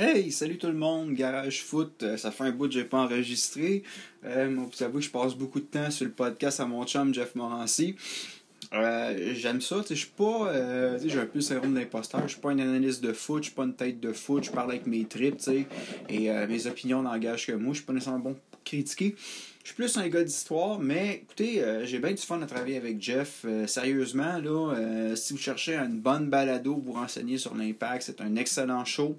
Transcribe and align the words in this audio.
Hey, 0.00 0.30
salut 0.30 0.58
tout 0.58 0.68
le 0.68 0.74
monde, 0.74 1.12
Garage 1.14 1.64
Foot, 1.64 2.04
euh, 2.04 2.16
ça 2.16 2.30
fait 2.30 2.44
un 2.44 2.52
bout 2.52 2.68
que 2.68 2.74
j'ai 2.74 2.84
pas 2.84 2.98
enregistré. 2.98 3.82
Euh, 4.24 4.48
vous 4.56 4.70
savez, 4.72 5.00
je 5.00 5.10
passe 5.10 5.34
beaucoup 5.34 5.58
de 5.58 5.64
temps 5.64 5.90
sur 5.90 6.04
le 6.04 6.12
podcast 6.12 6.60
à 6.60 6.66
mon 6.66 6.86
chum 6.86 7.12
Jeff 7.12 7.34
Morancy. 7.34 7.96
Euh, 8.72 9.34
j'aime 9.34 9.60
ça, 9.60 9.82
je 9.90 9.94
suis 9.94 10.06
pas, 10.06 10.52
euh, 10.52 11.00
j'ai 11.04 11.18
un 11.18 11.26
peu 11.26 11.38
le 11.38 11.40
syndrome 11.40 11.74
d'imposteur, 11.74 12.22
je 12.28 12.34
suis 12.34 12.40
pas 12.40 12.50
un 12.50 12.60
analyste 12.60 13.02
de 13.02 13.12
foot, 13.12 13.42
je 13.42 13.48
suis 13.48 13.56
pas 13.56 13.64
une 13.64 13.74
tête 13.74 13.98
de 13.98 14.12
foot, 14.12 14.44
je 14.44 14.52
parle 14.52 14.70
avec 14.70 14.86
mes 14.86 15.04
tripes, 15.04 15.38
tu 15.38 15.42
sais, 15.42 15.66
et 16.08 16.30
euh, 16.30 16.46
mes 16.46 16.68
opinions 16.68 17.02
n'engagent 17.02 17.48
que 17.48 17.52
moi, 17.52 17.72
je 17.72 17.78
suis 17.78 17.86
pas 17.86 17.92
nécessairement 17.92 18.20
bon 18.20 18.36
pour 18.52 18.62
critiquer. 18.62 19.16
Je 19.64 19.66
suis 19.66 19.74
plus 19.74 19.96
un 19.98 20.06
gars 20.06 20.22
d'histoire, 20.22 20.78
mais 20.78 21.22
écoutez, 21.24 21.60
j'ai 21.82 21.98
bien 21.98 22.12
du 22.12 22.22
fun 22.22 22.40
à 22.40 22.46
travailler 22.46 22.76
avec 22.76 23.02
Jeff. 23.02 23.44
Sérieusement, 23.66 24.38
là, 24.38 25.14
si 25.14 25.34
vous 25.34 25.38
cherchez 25.38 25.76
une 25.76 26.00
bonne 26.00 26.30
balado, 26.30 26.80
vous 26.82 26.92
renseigner 26.92 27.36
sur 27.36 27.54
l'impact, 27.54 28.04
c'est 28.04 28.20
un 28.22 28.36
excellent 28.36 28.86
show. 28.86 29.18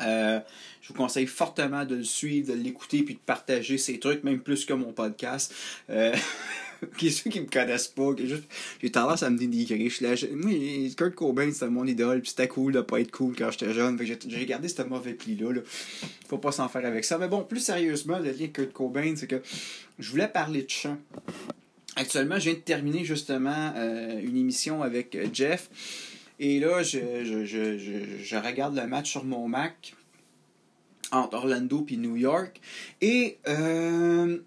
Euh, 0.00 0.40
je 0.80 0.88
vous 0.88 0.94
conseille 0.94 1.26
fortement 1.26 1.84
de 1.84 1.96
le 1.96 2.04
suivre, 2.04 2.52
de 2.52 2.58
l'écouter 2.58 3.02
puis 3.02 3.14
de 3.14 3.20
partager 3.20 3.78
ses 3.78 3.98
trucs, 3.98 4.24
même 4.24 4.40
plus 4.40 4.64
que 4.64 4.72
mon 4.72 4.92
podcast. 4.92 5.54
Euh, 5.90 6.14
qui 6.98 7.10
ceux 7.10 7.30
qui 7.30 7.40
me 7.40 7.46
connaissent 7.46 7.88
pas, 7.88 8.12
que 8.14 8.26
juste, 8.26 8.44
j'ai 8.82 8.90
tendance 8.90 9.22
à 9.22 9.30
me 9.30 9.38
dénigrer. 9.38 9.88
Je 9.88 9.94
suis 9.94 10.04
là, 10.04 10.14
moi, 10.32 10.52
Kurt 10.96 11.14
Cobain, 11.14 11.50
c'était 11.52 11.68
mon 11.68 11.86
idole, 11.86 12.20
puis 12.20 12.30
c'était 12.30 12.48
cool 12.48 12.72
de 12.72 12.80
pas 12.80 13.00
être 13.00 13.10
cool 13.10 13.34
quand 13.36 13.50
j'étais 13.50 13.72
jeune. 13.72 13.96
Fait 13.98 14.18
j'ai 14.26 14.46
gardé 14.46 14.68
ce 14.68 14.82
mauvais 14.82 15.14
pli-là. 15.14 15.52
Là. 15.52 15.60
Faut 16.28 16.38
pas 16.38 16.52
s'en 16.52 16.68
faire 16.68 16.84
avec 16.84 17.04
ça. 17.04 17.18
Mais 17.18 17.28
bon, 17.28 17.44
plus 17.44 17.60
sérieusement, 17.60 18.18
le 18.18 18.24
lien 18.24 18.30
avec 18.30 18.54
Kurt 18.54 18.72
Cobain, 18.72 19.14
c'est 19.16 19.28
que 19.28 19.40
je 19.98 20.10
voulais 20.10 20.28
parler 20.28 20.62
de 20.62 20.70
chant. 20.70 20.98
Actuellement, 21.94 22.38
je 22.38 22.44
viens 22.44 22.54
de 22.54 22.58
terminer 22.58 23.04
justement 23.04 23.72
euh, 23.76 24.18
une 24.20 24.36
émission 24.36 24.82
avec 24.82 25.14
euh, 25.14 25.26
Jeff. 25.32 25.68
Et 26.44 26.58
là, 26.58 26.82
je, 26.82 28.36
regarde 28.36 28.74
le 28.74 28.88
match 28.88 29.12
sur 29.12 29.24
mon 29.24 29.46
Mac 29.46 29.94
entre 31.12 31.36
Orlando 31.36 31.86
et 31.88 31.96
New 31.96 32.16
York. 32.16 32.60
Et 33.00 33.38
euh, 33.46 34.38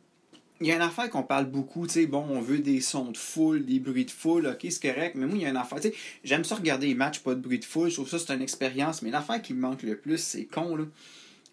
il 0.60 0.68
y 0.68 0.74
a 0.74 0.76
une 0.76 0.82
affaire 0.82 1.10
qu'on 1.10 1.24
parle 1.24 1.46
beaucoup, 1.46 1.88
tu 1.88 1.94
sais, 1.94 2.06
bon, 2.06 2.26
on 2.30 2.42
veut 2.42 2.60
des 2.60 2.82
sons 2.82 3.12
de 3.12 3.18
foule, 3.18 3.66
des 3.66 3.80
bruits 3.80 4.04
de 4.04 4.12
foule, 4.12 4.46
ok, 4.48 4.70
c'est 4.70 4.82
correct, 4.82 5.16
mais 5.16 5.26
moi, 5.26 5.38
il 5.38 5.44
y 5.44 5.46
a 5.46 5.50
une 5.50 5.56
affaire, 5.56 5.80
tu 5.80 5.88
sais, 5.88 5.96
j'aime 6.26 6.44
ça 6.44 6.56
regarder 6.56 6.88
les 6.88 6.96
matchs, 6.96 7.20
pas 7.20 7.34
de 7.34 7.40
bruit 7.40 7.60
de 7.60 7.66
foule, 7.66 7.88
je 7.88 7.96
trouve 7.96 8.10
ça, 8.10 8.20
c'est 8.20 8.34
une 8.34 8.42
expérience, 8.42 9.02
mais 9.02 9.10
l'affaire 9.10 9.42
qui 9.42 9.54
me 9.54 9.62
manque 9.62 9.84
le 9.84 9.96
plus, 9.98 10.18
c'est 10.18 10.44
con, 10.44 10.76
là, 10.76 10.84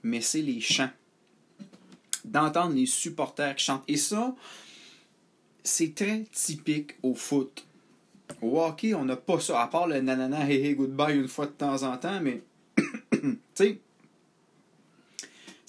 mais 0.03 0.21
c'est 0.21 0.43
les 0.43 0.61
chants. 0.61 0.91
D'entendre 2.25 2.75
les 2.75 2.87
supporters 2.87 3.55
qui 3.55 3.65
chantent. 3.65 3.85
Et 3.87 3.97
ça, 3.97 4.35
c'est 5.63 5.95
très 5.95 6.25
typique 6.33 6.95
au 7.05 7.15
foot. 7.15 7.65
Au 8.41 8.61
hockey, 8.61 8.95
on 8.95 9.05
n'a 9.05 9.17
pas 9.17 9.41
ça, 9.41 9.63
à 9.63 9.67
part 9.67 9.87
le 9.87 10.01
nanana, 10.01 10.49
hey, 10.49 10.65
hey, 10.65 10.75
goodbye 10.75 11.17
une 11.17 11.29
fois 11.29 11.47
de 11.47 11.53
temps 11.53 11.83
en 11.83 11.97
temps, 11.97 12.21
mais, 12.21 12.43
tu 13.13 13.39
sais, 13.55 13.79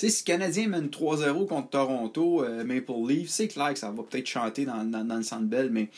si 0.10 0.24
le 0.24 0.26
Canadien 0.26 0.68
mène 0.68 0.88
3-0 0.88 1.48
contre 1.48 1.70
Toronto, 1.70 2.44
euh, 2.44 2.64
Maple 2.64 3.08
Leaf, 3.08 3.30
c'est 3.30 3.48
clair 3.48 3.74
que 3.74 3.80
ça 3.80 3.92
va 3.92 4.04
peut-être 4.04 4.28
chanter 4.28 4.66
dans, 4.66 4.84
le 4.84 5.24
Centre 5.24 5.46
Bell, 5.46 5.70
mais 5.72 5.90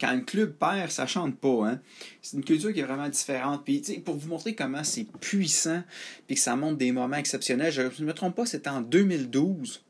quand 0.00 0.14
le 0.14 0.20
club 0.20 0.52
perd, 0.52 0.90
ça 0.90 1.06
chante 1.06 1.36
pas. 1.36 1.68
Hein? 1.68 1.80
C'est 2.20 2.36
une 2.36 2.44
culture 2.44 2.72
qui 2.72 2.80
est 2.80 2.84
vraiment 2.84 3.08
différente. 3.08 3.64
Puis, 3.64 3.80
pour 4.04 4.16
vous 4.16 4.28
montrer 4.28 4.54
comment 4.54 4.84
c'est 4.84 5.06
puissant, 5.20 5.82
puis 6.26 6.36
que 6.36 6.42
ça 6.42 6.54
montre 6.54 6.76
des 6.76 6.92
moments 6.92 7.16
exceptionnels, 7.16 7.72
je 7.72 7.82
ne 7.82 8.06
me 8.06 8.12
trompe 8.12 8.36
pas, 8.36 8.46
c'était 8.46 8.70
en 8.70 8.82
2012. 8.82 9.82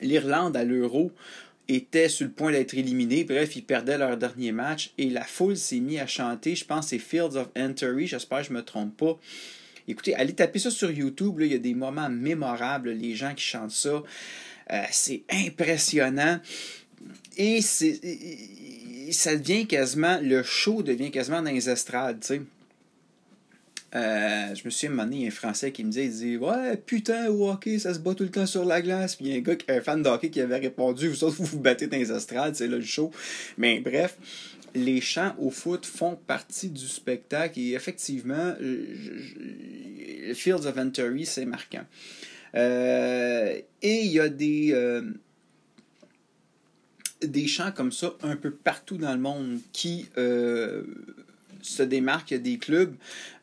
L'Irlande 0.00 0.56
à 0.56 0.64
l'Euro 0.64 1.12
était 1.70 2.08
sur 2.08 2.26
le 2.26 2.32
point 2.32 2.52
d'être 2.52 2.74
éliminée. 2.74 3.24
Bref, 3.24 3.56
ils 3.56 3.64
perdaient 3.64 3.98
leur 3.98 4.16
dernier 4.16 4.52
match 4.52 4.92
et 4.98 5.10
la 5.10 5.24
foule 5.24 5.56
s'est 5.56 5.80
mise 5.80 6.00
à 6.00 6.06
chanter. 6.06 6.54
Je 6.54 6.64
pense 6.64 6.88
c'est 6.88 6.98
Fields 6.98 7.36
of 7.36 7.48
Entry. 7.56 8.06
J'espère 8.06 8.40
que 8.40 8.48
je 8.48 8.52
me 8.52 8.62
trompe 8.62 8.96
pas. 8.96 9.18
Écoutez, 9.88 10.14
allez 10.14 10.34
taper 10.34 10.58
ça 10.58 10.70
sur 10.70 10.90
YouTube. 10.90 11.36
Il 11.40 11.52
y 11.52 11.54
a 11.54 11.58
des 11.58 11.74
moments 11.74 12.08
mémorables, 12.08 12.90
les 12.90 13.14
gens 13.14 13.34
qui 13.34 13.44
chantent 13.44 13.70
ça. 13.70 14.02
Euh, 14.72 14.82
c'est 14.90 15.22
impressionnant. 15.30 16.40
Et 17.36 17.60
c'est, 17.60 17.98
ça 19.10 19.36
devient 19.36 19.66
quasiment, 19.66 20.18
le 20.22 20.42
show 20.42 20.82
devient 20.82 21.10
quasiment 21.10 21.42
dans 21.42 21.50
les 21.50 21.68
estrades, 21.68 22.20
tu 22.20 22.26
sais. 22.26 22.42
Euh, 23.94 24.54
je 24.54 24.62
me 24.64 24.70
suis 24.70 24.86
donné, 24.88 25.26
un 25.26 25.30
Français 25.30 25.72
qui 25.72 25.82
me 25.82 25.90
disait, 25.90 26.04
il 26.06 26.12
dit 26.12 26.36
Ouais, 26.36 26.76
putain, 26.76 27.28
au 27.28 27.50
hockey, 27.50 27.78
ça 27.80 27.92
se 27.92 27.98
bat 27.98 28.14
tout 28.14 28.22
le 28.22 28.30
temps 28.30 28.46
sur 28.46 28.64
la 28.64 28.80
glace. 28.82 29.16
Puis 29.16 29.26
il 29.26 29.32
y 29.32 29.34
a 29.34 29.38
un 29.38 29.40
gars, 29.40 29.56
qui- 29.56 29.70
un 29.70 29.80
fan 29.80 30.02
de 30.02 30.08
hockey 30.08 30.30
qui 30.30 30.40
avait 30.40 30.58
répondu 30.58 31.08
Vous 31.08 31.24
autres, 31.24 31.36
vous 31.36 31.44
vous 31.44 31.58
battez 31.60 31.86
dans 31.88 31.96
les 31.96 32.12
estrades, 32.12 32.54
c'est 32.54 32.68
là 32.68 32.76
le 32.76 32.84
show. 32.84 33.10
Mais 33.58 33.80
bref, 33.80 34.16
les 34.76 35.00
chants 35.00 35.34
au 35.38 35.50
foot 35.50 35.84
font 35.86 36.14
partie 36.14 36.68
du 36.70 36.86
spectacle 36.86 37.58
et 37.58 37.72
effectivement, 37.72 38.54
Fields 40.34 40.66
of 40.66 40.78
Entry, 40.78 41.26
c'est 41.26 41.46
marquant. 41.46 41.84
Euh, 42.54 43.58
et 43.82 44.00
il 44.04 44.12
y 44.12 44.20
a 44.20 44.28
des. 44.28 44.70
euh, 44.72 45.02
des 47.22 47.46
chants 47.46 47.70
comme 47.72 47.92
ça 47.92 48.14
un 48.22 48.34
peu 48.36 48.50
partout 48.50 48.96
dans 48.96 49.12
le 49.12 49.20
monde 49.20 49.58
qui 49.72 50.06
se 51.62 51.82
a 51.82 52.38
des 52.38 52.58
clubs. 52.58 52.94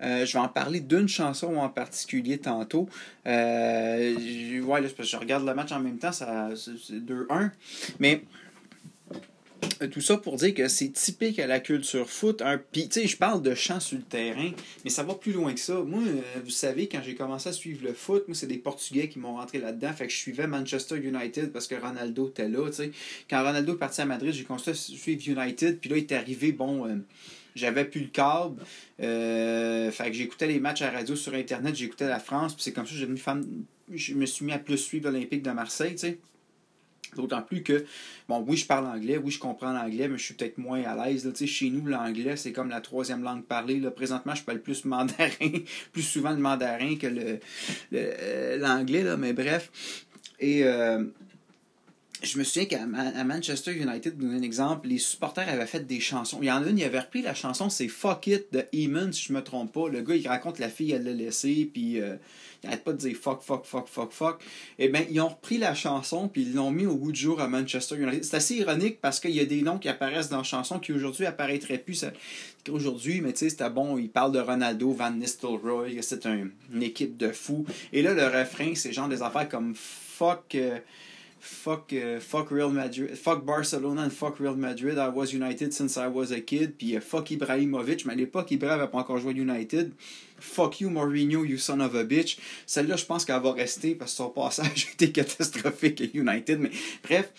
Euh, 0.01 0.25
je 0.25 0.33
vais 0.33 0.39
en 0.39 0.47
parler 0.47 0.79
d'une 0.79 1.07
chanson 1.07 1.57
en 1.57 1.69
particulier 1.69 2.37
tantôt. 2.37 2.87
Euh, 3.25 4.61
ouais, 4.61 4.81
là, 4.81 4.87
je 4.99 5.17
regarde 5.17 5.45
le 5.45 5.53
match 5.53 5.71
en 5.71 5.79
même 5.79 5.97
temps, 5.97 6.11
ça, 6.11 6.49
c'est 6.55 6.71
c'est 6.77 6.99
2-1. 6.99 7.51
Mais 7.99 8.23
euh, 9.81 9.87
tout 9.87 10.01
ça 10.01 10.17
pour 10.17 10.37
dire 10.37 10.53
que 10.53 10.67
c'est 10.67 10.89
typique 10.89 11.39
à 11.39 11.47
la 11.47 11.59
culture 11.59 12.09
foot. 12.09 12.43
Puis, 12.71 12.89
tu 12.89 13.01
sais, 13.01 13.07
je 13.07 13.17
parle 13.17 13.41
de 13.41 13.55
chant 13.55 13.79
sur 13.79 13.97
le 13.97 14.03
terrain, 14.03 14.51
mais 14.83 14.89
ça 14.89 15.03
va 15.03 15.15
plus 15.15 15.31
loin 15.31 15.53
que 15.53 15.59
ça. 15.59 15.75
Moi, 15.81 16.01
vous 16.43 16.49
savez, 16.49 16.87
quand 16.87 17.01
j'ai 17.03 17.15
commencé 17.15 17.49
à 17.49 17.53
suivre 17.53 17.83
le 17.83 17.93
foot, 17.93 18.27
moi, 18.27 18.35
c'est 18.35 18.47
des 18.47 18.57
Portugais 18.57 19.09
qui 19.09 19.19
m'ont 19.19 19.35
rentré 19.35 19.59
là-dedans. 19.59 19.93
Fait 19.93 20.07
que 20.07 20.13
je 20.13 20.17
suivais 20.17 20.47
Manchester 20.47 20.97
United 20.97 21.51
parce 21.51 21.67
que 21.67 21.75
Ronaldo 21.75 22.29
était 22.29 22.49
là, 22.49 22.67
tu 22.67 22.75
sais. 22.75 22.91
Quand 23.29 23.43
Ronaldo 23.43 23.73
est 23.73 23.79
parti 23.79 24.01
à 24.01 24.05
Madrid, 24.05 24.31
j'ai 24.33 24.43
commencé 24.43 24.71
à 24.71 24.73
suivre 24.73 25.21
United. 25.25 25.79
Puis 25.79 25.89
là, 25.89 25.97
il 25.97 26.03
est 26.03 26.11
arrivé, 26.11 26.51
bon, 26.51 26.85
j'avais 27.57 27.85
plus 27.85 28.01
le 28.01 28.07
câble. 28.07 28.63
Euh, 29.01 29.91
fait 29.91 30.07
que 30.07 30.13
j'écoutais 30.13 30.47
les 30.47 30.59
matchs 30.59 30.81
à 30.81 30.91
radio 30.91 31.15
sur 31.15 31.33
Internet, 31.33 31.75
j'écoutais 31.75 32.07
la 32.07 32.19
France. 32.19 32.53
Puis 32.53 32.63
c'est 32.63 32.73
comme 32.73 32.85
ça 32.85 32.91
que 32.91 32.97
j'ai 32.97 33.05
devenu 33.05 33.19
fan. 33.19 33.45
Je 33.91 34.13
me 34.13 34.25
suis 34.25 34.45
mis 34.45 34.51
à 34.51 34.59
plus 34.59 34.77
suivre 34.77 35.09
l'Olympique 35.09 35.43
de 35.43 35.51
Marseille, 35.51 35.93
tu 35.93 35.99
sais. 35.99 36.19
D'autant 37.15 37.41
plus 37.41 37.63
que, 37.63 37.85
bon, 38.27 38.43
oui, 38.45 38.57
je 38.57 38.65
parle 38.65 38.85
anglais, 38.85 39.17
oui, 39.17 39.31
je 39.31 39.39
comprends 39.39 39.71
l'anglais, 39.71 40.09
mais 40.09 40.17
je 40.17 40.23
suis 40.23 40.33
peut-être 40.33 40.57
moins 40.57 40.83
à 40.83 41.07
l'aise. 41.07 41.31
Chez 41.45 41.69
nous, 41.69 41.85
l'anglais, 41.85 42.35
c'est 42.35 42.51
comme 42.51 42.69
la 42.69 42.81
troisième 42.81 43.23
langue 43.23 43.43
parlée. 43.43 43.79
Là. 43.79 43.91
Présentement, 43.91 44.35
je 44.35 44.43
parle 44.43 44.59
plus 44.59 44.83
mandarin, 44.83 45.51
plus 45.93 46.01
souvent 46.01 46.31
le 46.31 46.37
mandarin 46.37 46.97
que 46.97 47.07
le, 47.07 47.39
le, 47.91 48.11
euh, 48.21 48.57
l'anglais, 48.57 49.03
là, 49.03 49.15
mais 49.15 49.31
bref. 49.31 49.71
Et 50.39 50.65
euh, 50.65 51.05
je 52.23 52.37
me 52.39 52.43
souviens 52.43 52.65
qu'à 52.65 52.85
Manchester 52.85 53.73
United, 53.73 54.17
pour 54.17 54.27
donner 54.27 54.39
un 54.39 54.41
exemple, 54.41 54.87
les 54.87 54.97
supporters 54.97 55.47
avaient 55.47 55.67
fait 55.67 55.85
des 55.85 55.99
chansons. 55.99 56.39
Il 56.41 56.47
y 56.47 56.51
en 56.51 56.63
a 56.63 56.69
une, 56.69 56.77
il 56.79 56.83
avait 56.83 56.99
repris 56.99 57.21
la 57.21 57.33
chanson, 57.35 57.69
c'est 57.69 57.87
Fuck 57.87 58.27
It 58.27 58.45
de 58.51 58.63
Eamon, 58.73 59.11
si 59.11 59.25
je 59.25 59.33
me 59.33 59.41
trompe 59.43 59.71
pas. 59.73 59.87
Le 59.89 60.01
gars, 60.01 60.15
il 60.15 60.27
raconte 60.27 60.57
la 60.59 60.69
fille, 60.69 60.91
elle 60.93 61.03
l'a 61.03 61.11
laissé, 61.13 61.69
puis 61.71 62.01
euh, 62.01 62.15
il 62.63 62.67
arrête 62.69 62.83
pas 62.83 62.93
de 62.93 62.97
dire 62.97 63.15
fuck, 63.15 63.43
fuck, 63.43 63.65
fuck, 63.65 63.87
fuck, 63.87 64.11
fuck. 64.11 64.41
Eh 64.79 64.89
bien, 64.89 65.05
ils 65.11 65.19
ont 65.21 65.27
repris 65.27 65.57
la 65.59 65.75
chanson, 65.75 66.27
puis 66.27 66.41
ils 66.41 66.53
l'ont 66.55 66.71
mis 66.71 66.85
au 66.87 66.95
goût 66.95 67.11
du 67.11 67.19
jour 67.19 67.39
à 67.39 67.47
Manchester 67.47 67.95
United. 67.97 68.23
C'est 68.23 68.37
assez 68.37 68.55
ironique 68.55 68.99
parce 68.99 69.19
qu'il 69.19 69.31
y 69.31 69.39
a 69.39 69.45
des 69.45 69.61
noms 69.61 69.77
qui 69.77 69.87
apparaissent 69.87 70.29
dans 70.29 70.37
la 70.37 70.43
chanson 70.43 70.79
qui 70.79 70.91
aujourd'hui 70.93 71.25
apparaîtraient 71.27 71.77
plus. 71.77 72.03
Aujourd'hui, 72.69 73.21
mais 73.21 73.31
tu 73.33 73.39
sais, 73.39 73.49
c'était 73.49 73.69
bon, 73.69 73.97
il 73.97 74.09
parle 74.09 74.31
de 74.31 74.39
Ronaldo, 74.39 74.91
Van 74.91 75.11
Nistelrooy, 75.11 75.99
c'est 76.01 76.25
un- 76.25 76.49
une 76.73 76.83
équipe 76.83 77.15
de 77.15 77.31
fous. 77.31 77.65
Et 77.93 78.01
là, 78.01 78.13
le 78.13 78.25
refrain, 78.25 78.73
c'est 78.75 78.91
genre 78.91 79.07
des 79.07 79.21
affaires 79.21 79.47
comme 79.47 79.73
fuck. 79.75 80.55
euh, 80.55 80.79
Fuck, 81.39 81.93
euh, 81.93 82.19
fuck 82.19 82.49
Real 82.49 82.71
Madrid, 82.71 83.15
fuck 83.15 83.45
Barcelona 83.45 84.03
and 84.03 84.09
fuck 84.09 84.39
Real 84.39 84.55
Madrid. 84.55 84.97
I 84.97 85.09
was 85.13 85.33
United 85.33 85.71
since 85.73 85.95
I 85.97 86.07
was 86.11 86.31
a 86.31 86.41
kid. 86.41 86.73
Puis 86.77 86.95
euh, 86.95 87.01
fuck 87.01 87.29
Ibrahimovic. 87.31 88.05
Mais 88.05 88.13
à 88.13 88.15
l'époque, 88.15 88.49
Ibrahim 88.51 88.77
n'avait 88.79 88.91
pas 88.91 88.97
encore 88.99 89.17
joué 89.19 89.33
United. 89.33 89.91
Fuck 90.39 90.81
you, 90.81 90.89
Mourinho, 90.89 91.43
you 91.45 91.57
son 91.57 91.79
of 91.79 91.95
a 91.95 92.03
bitch. 92.03 92.37
Celle-là, 92.65 92.95
je 92.95 93.05
pense 93.05 93.25
qu'elle 93.25 93.41
va 93.41 93.51
rester 93.53 93.95
parce 93.95 94.11
que 94.11 94.17
son 94.17 94.29
passage 94.29 94.89
été 94.93 95.11
catastrophique 95.11 96.01
à 96.01 96.05
United. 96.13 96.59
Mais 96.59 96.71
bref, 97.03 97.31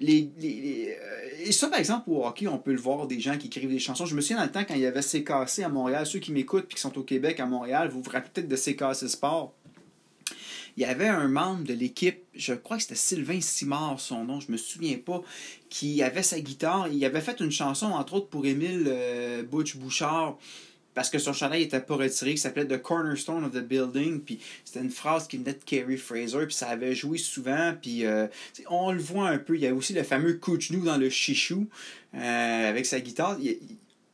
les, 0.00 0.30
les- 0.40 0.60
les, 0.60 0.96
euh, 1.00 1.44
et 1.46 1.52
ça, 1.52 1.68
par 1.68 1.78
exemple, 1.78 2.04
au 2.10 2.24
hockey, 2.24 2.46
on 2.48 2.58
peut 2.58 2.72
le 2.72 2.80
voir, 2.80 3.06
des 3.06 3.20
gens 3.20 3.36
qui 3.36 3.48
écrivent 3.48 3.68
des 3.70 3.78
chansons. 3.78 4.06
Je 4.06 4.14
me 4.14 4.20
souviens 4.20 4.38
dans 4.38 4.44
le 4.44 4.50
temps 4.50 4.64
quand 4.66 4.74
il 4.74 4.80
y 4.80 4.86
avait 4.86 5.00
CKC 5.02 5.62
à 5.62 5.68
Montréal. 5.68 6.06
Ceux 6.06 6.18
qui 6.18 6.32
m'écoutent 6.32 6.66
et 6.70 6.74
qui 6.74 6.80
sont 6.80 6.96
au 6.98 7.02
Québec, 7.02 7.38
à 7.40 7.46
Montréal, 7.46 7.88
vous 7.92 8.00
vous 8.02 8.10
rappelez 8.10 8.30
peut-être 8.32 8.48
de 8.48 8.56
CKC 8.56 9.08
Sport? 9.08 9.52
Il 10.76 10.82
y 10.82 10.86
avait 10.86 11.08
un 11.08 11.28
membre 11.28 11.64
de 11.64 11.74
l'équipe, 11.74 12.22
je 12.34 12.54
crois 12.54 12.76
que 12.76 12.82
c'était 12.82 12.94
Sylvain 12.94 13.40
Simard, 13.40 14.00
son 14.00 14.24
nom, 14.24 14.40
je 14.40 14.50
me 14.50 14.56
souviens 14.56 14.98
pas, 14.98 15.22
qui 15.68 16.02
avait 16.02 16.22
sa 16.22 16.40
guitare. 16.40 16.88
Il 16.88 17.04
avait 17.04 17.20
fait 17.20 17.40
une 17.40 17.50
chanson, 17.50 17.86
entre 17.86 18.14
autres, 18.14 18.28
pour 18.28 18.46
Émile 18.46 18.84
euh, 18.86 19.42
Butch 19.42 19.76
Bouchard, 19.76 20.38
parce 20.94 21.08
que 21.08 21.18
son 21.18 21.32
chandail 21.32 21.62
n'était 21.62 21.80
pas 21.80 21.96
retiré, 21.96 22.32
qui 22.32 22.38
s'appelait 22.38 22.66
The 22.66 22.80
Cornerstone 22.80 23.44
of 23.44 23.52
the 23.52 23.62
Building. 23.62 24.20
Puis 24.20 24.40
c'était 24.64 24.80
une 24.80 24.90
phrase 24.90 25.28
qui 25.28 25.38
venait 25.38 25.52
de 25.52 25.64
Kerry 25.64 25.96
Fraser, 25.96 26.46
puis 26.46 26.54
ça 26.54 26.68
avait 26.68 26.94
joué 26.94 27.18
souvent. 27.18 27.74
Puis 27.80 28.04
euh, 28.04 28.26
on 28.68 28.92
le 28.92 29.00
voit 29.00 29.28
un 29.28 29.38
peu. 29.38 29.54
Il 29.54 29.62
y 29.62 29.66
a 29.66 29.74
aussi 29.74 29.92
le 29.92 30.02
fameux 30.02 30.34
Couch 30.34 30.70
nous 30.70 30.84
dans 30.84 30.96
le 30.96 31.08
chichou 31.08 31.68
euh, 32.14 32.68
avec 32.68 32.86
sa 32.86 33.00
guitare. 33.00 33.38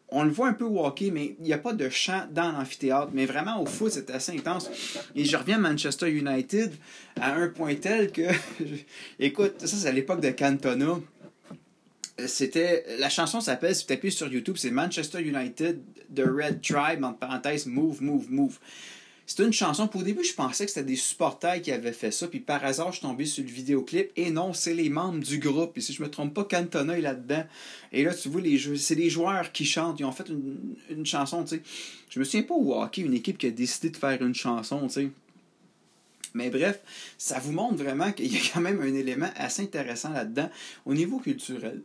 On 0.08 0.24
le 0.24 0.30
voit 0.30 0.48
un 0.48 0.52
peu 0.52 0.64
hockey, 0.64 1.10
mais 1.10 1.36
il 1.40 1.44
n'y 1.44 1.52
a 1.52 1.58
pas 1.58 1.72
de 1.72 1.88
chant 1.88 2.26
dans 2.30 2.52
l'amphithéâtre. 2.52 3.10
Mais 3.12 3.26
vraiment, 3.26 3.60
au 3.60 3.66
foot, 3.66 3.90
c'est 3.90 4.10
assez 4.10 4.32
intense. 4.32 4.70
Et 5.14 5.24
je 5.24 5.36
reviens 5.36 5.56
à 5.56 5.70
Manchester 5.70 6.10
United 6.10 6.72
à 7.20 7.34
un 7.34 7.48
point 7.48 7.74
tel 7.74 8.12
que, 8.12 8.22
écoute, 9.18 9.54
ça 9.58 9.76
c'est 9.76 9.88
à 9.88 9.92
l'époque 9.92 10.20
de 10.20 10.30
Cantona. 10.30 11.00
C'était 12.26 12.84
la 12.98 13.10
chanson 13.10 13.40
s'appelle, 13.40 13.74
si 13.74 13.82
vous 13.82 13.88
tapez 13.88 14.10
sur 14.10 14.32
YouTube, 14.32 14.56
c'est 14.56 14.70
Manchester 14.70 15.20
United 15.20 15.82
The 16.14 16.20
Red 16.20 16.62
Tribe 16.62 17.04
entre 17.04 17.18
parenthèses 17.18 17.66
Move 17.66 18.02
Move 18.02 18.30
Move. 18.30 18.58
C'est 19.26 19.42
une 19.42 19.52
chanson. 19.52 19.88
Pour 19.88 20.02
au 20.02 20.04
début, 20.04 20.22
je 20.22 20.34
pensais 20.34 20.64
que 20.64 20.70
c'était 20.70 20.86
des 20.86 20.96
supporters 20.96 21.60
qui 21.60 21.72
avaient 21.72 21.92
fait 21.92 22.12
ça. 22.12 22.28
Puis 22.28 22.38
par 22.38 22.64
hasard, 22.64 22.92
je 22.92 22.98
suis 22.98 23.06
tombé 23.06 23.26
sur 23.26 23.42
le 23.42 23.50
vidéoclip. 23.50 24.10
Et 24.16 24.30
non, 24.30 24.52
c'est 24.52 24.72
les 24.72 24.88
membres 24.88 25.18
du 25.18 25.38
groupe. 25.38 25.76
Et 25.76 25.80
si 25.80 25.92
je 25.92 26.02
me 26.02 26.08
trompe 26.08 26.32
pas, 26.32 26.44
Cantona 26.44 26.96
est 26.96 27.02
là-dedans. 27.02 27.44
Et 27.92 28.04
là, 28.04 28.14
tu 28.14 28.28
vois, 28.28 28.40
les 28.40 28.56
c'est 28.76 28.94
des 28.94 29.10
joueurs 29.10 29.50
qui 29.50 29.64
chantent. 29.64 29.98
Ils 29.98 30.04
ont 30.04 30.12
fait 30.12 30.28
une, 30.28 31.04
chanson, 31.04 31.42
tu 31.42 31.56
sais. 31.56 31.62
Je 32.08 32.20
me 32.20 32.24
souviens 32.24 32.44
pas 32.44 32.54
au 32.54 32.80
hockey, 32.80 33.02
une 33.02 33.14
équipe 33.14 33.36
qui 33.36 33.46
a 33.46 33.50
décidé 33.50 33.90
de 33.90 33.96
faire 33.96 34.22
une 34.22 34.34
chanson, 34.34 34.86
tu 34.86 34.92
sais. 34.92 35.08
Mais 36.34 36.50
bref, 36.50 36.80
ça 37.18 37.40
vous 37.40 37.52
montre 37.52 37.82
vraiment 37.82 38.12
qu'il 38.12 38.32
y 38.32 38.36
a 38.36 38.40
quand 38.52 38.60
même 38.60 38.80
un 38.80 38.94
élément 38.94 39.30
assez 39.36 39.62
intéressant 39.62 40.10
là-dedans 40.10 40.50
au 40.84 40.94
niveau 40.94 41.18
culturel. 41.18 41.82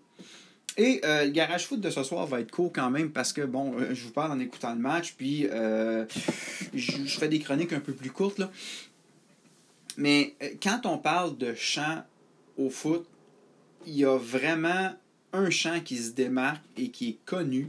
Et 0.78 1.02
euh, 1.04 1.26
le 1.26 1.32
garage 1.32 1.68
foot 1.68 1.82
de 1.82 1.90
ce 1.90 2.04
soir 2.04 2.26
va 2.26 2.40
être 2.40 2.52
court 2.52 2.72
quand 2.74 2.90
même 2.90 3.12
parce 3.12 3.34
que, 3.34 3.42
bon, 3.42 3.78
euh, 3.78 3.94
je 3.94 4.06
vous 4.06 4.12
parle 4.12 4.32
en 4.32 4.40
écoutant 4.40 4.74
le 4.74 4.80
match, 4.80 5.14
puis 5.18 5.48
euh, 5.48 6.06
je, 6.74 6.92
fais 7.08 7.28
des 7.28 7.40
chroniques 7.40 7.74
un 7.74 7.82
peu 7.82 7.94
plus 7.94 8.12
courtes. 8.12 8.40
Là. 8.40 8.50
Mais 9.98 10.36
quand 10.64 10.86
on 10.86 10.98
parle 10.98 11.38
de 11.38 11.54
chant 11.54 12.04
au 12.58 12.70
foot, 12.70 13.06
il 13.86 13.98
y 13.98 14.06
a 14.06 14.18
vraiment 14.18 14.94
un 15.34 15.50
chant 15.50 15.82
qui 15.82 15.98
se 15.98 16.12
démarque 16.12 16.64
et 16.78 16.90
qui 16.90 17.10
est 17.10 17.18
connu. 17.26 17.68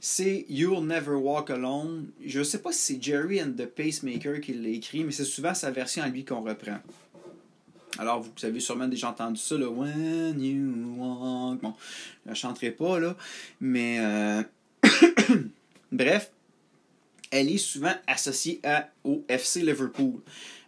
C'est 0.00 0.46
You'll 0.48 0.86
Never 0.86 1.14
Walk 1.14 1.50
Alone. 1.50 2.08
Je 2.24 2.40
ne 2.40 2.44
sais 2.44 2.58
pas 2.58 2.72
si 2.72 2.94
c'est 2.94 3.02
Jerry 3.02 3.42
and 3.42 3.52
the 3.56 3.66
Pacemaker 3.66 4.40
qui 4.40 4.54
l'a 4.54 4.68
écrit, 4.68 5.04
mais 5.04 5.12
c'est 5.12 5.24
souvent 5.24 5.54
sa 5.54 5.70
version 5.70 6.02
à 6.02 6.08
lui 6.08 6.24
qu'on 6.24 6.40
reprend. 6.40 6.78
Alors, 7.98 8.22
vous 8.22 8.44
avez 8.44 8.60
sûrement 8.60 8.86
déjà 8.86 9.10
entendu 9.10 9.40
ça, 9.40 9.58
là. 9.58 9.68
When 9.68 10.40
you 10.40 10.87
Bon, 11.62 11.74
je 12.24 12.30
ne 12.30 12.34
chanterai 12.34 12.70
pas, 12.70 12.98
là. 12.98 13.16
Mais, 13.60 13.98
euh, 14.00 14.42
bref, 15.92 16.30
elle 17.30 17.50
est 17.50 17.58
souvent 17.58 17.92
associée 18.06 18.60
au 19.04 19.24
FC 19.28 19.60
Liverpool. 19.60 20.20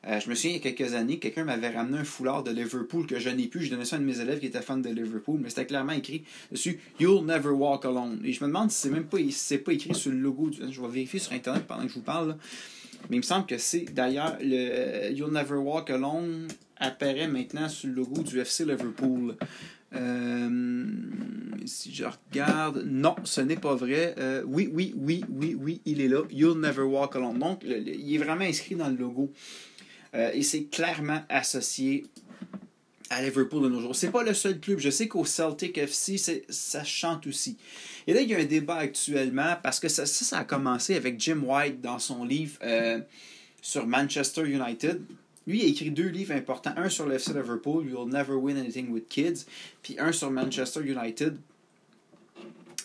Euh, 0.07 0.19
je 0.19 0.31
me 0.31 0.35
souviens, 0.35 0.53
il 0.53 0.65
y 0.65 0.69
a 0.69 0.73
quelques 0.73 0.95
années, 0.95 1.19
quelqu'un 1.19 1.45
m'avait 1.45 1.69
ramené 1.69 1.99
un 1.99 2.05
foulard 2.05 2.43
de 2.43 2.51
Liverpool 2.51 3.07
que 3.07 3.19
je 3.19 3.29
n'ai 3.29 3.49
plus. 3.49 3.65
Je 3.65 3.71
donnais 3.71 3.85
ça 3.85 3.97
à 3.97 3.99
un 3.99 4.03
de 4.03 4.07
mes 4.07 4.19
élèves 4.21 4.41
qui 4.41 4.47
était 4.47 4.63
fan 4.63 4.81
de 4.81 4.89
Liverpool, 4.89 5.41
mais 5.43 5.51
c'était 5.51 5.67
clairement 5.67 5.93
écrit 5.93 6.25
dessus 6.51 6.81
You'll 6.99 7.25
never 7.25 7.51
walk 7.51 7.85
alone. 7.85 8.21
Et 8.25 8.33
je 8.33 8.43
me 8.43 8.49
demande 8.49 8.71
si 8.71 8.81
c'est 8.81 8.91
même 8.91 9.05
pas, 9.05 9.19
écrit 9.21 9.95
sur 9.95 10.11
le 10.11 10.19
logo. 10.19 10.51
Je 10.53 10.81
vais 10.81 10.89
vérifier 10.89 11.19
sur 11.19 11.33
Internet 11.33 11.65
pendant 11.67 11.83
que 11.83 11.89
je 11.89 11.95
vous 11.95 12.01
parle. 12.01 12.37
Mais 13.11 13.17
il 13.17 13.21
me 13.21 13.25
semble 13.25 13.47
que 13.47 13.59
c'est 13.59 13.85
d'ailleurs 13.93 14.37
le 14.41 14.55
euh, 14.55 15.11
You'll 15.11 15.33
never 15.33 15.57
walk 15.57 15.91
alone 15.91 16.49
apparaît 16.79 17.29
maintenant 17.29 17.69
sur 17.69 17.89
le 17.89 17.97
logo 17.97 18.23
du 18.23 18.41
FC 18.41 18.65
Liverpool. 18.65 19.37
Euh, 19.95 20.49
si 21.67 21.93
je 21.93 22.05
regarde, 22.05 22.85
non, 22.87 23.17
ce 23.25 23.41
n'est 23.41 23.57
pas 23.57 23.75
vrai. 23.75 24.15
Euh, 24.19 24.43
oui, 24.47 24.71
oui, 24.73 24.95
oui, 24.97 25.25
oui, 25.29 25.57
oui, 25.59 25.81
il 25.85 26.01
est 26.01 26.09
là. 26.09 26.23
You'll 26.31 26.61
never 26.61 26.83
walk 26.83 27.17
alone. 27.17 27.39
Donc, 27.39 27.63
il 27.65 28.15
est 28.15 28.19
vraiment 28.19 28.45
inscrit 28.45 28.77
dans 28.77 28.89
le 28.89 28.97
logo. 28.97 29.33
Euh, 30.15 30.31
et 30.33 30.43
c'est 30.43 30.65
clairement 30.65 31.23
associé 31.29 32.07
à 33.11 33.23
Liverpool 33.23 33.65
de 33.65 33.69
nos 33.69 33.81
jours. 33.81 33.97
C'est 33.97 34.11
pas 34.11 34.23
le 34.23 34.35
seul 34.35 34.61
club. 34.61 34.79
Je 34.79 34.91
sais 34.91 35.09
qu'au 35.09 35.25
Celtic 35.25 35.77
FC, 35.79 36.45
ça 36.49 36.85
chante 36.85 37.27
aussi. 37.27 37.57
Et 38.07 38.15
là, 38.15 38.21
il 38.21 38.29
y 38.29 38.35
a 38.35 38.39
un 38.39 38.45
débat 38.45 38.77
actuellement 38.77 39.57
parce 39.63 39.81
que 39.81 39.89
ça, 39.89 40.07
ça, 40.07 40.39
a 40.39 40.45
commencé 40.45 40.95
avec 40.95 41.21
Jim 41.21 41.43
White 41.45 41.81
dans 41.81 41.99
son 41.99 42.25
livre 42.25 42.59
sur 43.61 43.87
Manchester 43.87 44.49
United. 44.49 45.03
Lui, 45.50 45.62
a 45.62 45.67
écrit 45.67 45.91
deux 45.91 46.06
livres 46.06 46.32
importants. 46.32 46.73
Un 46.76 46.88
sur 46.88 47.06
le 47.06 47.17
FC 47.17 47.32
Liverpool, 47.32 47.85
You'll 47.88 48.08
Never 48.08 48.35
Win 48.35 48.56
Anything 48.56 48.91
with 48.91 49.08
Kids, 49.08 49.47
puis 49.82 49.97
un 49.99 50.12
sur 50.12 50.31
Manchester 50.31 50.81
United. 50.81 51.38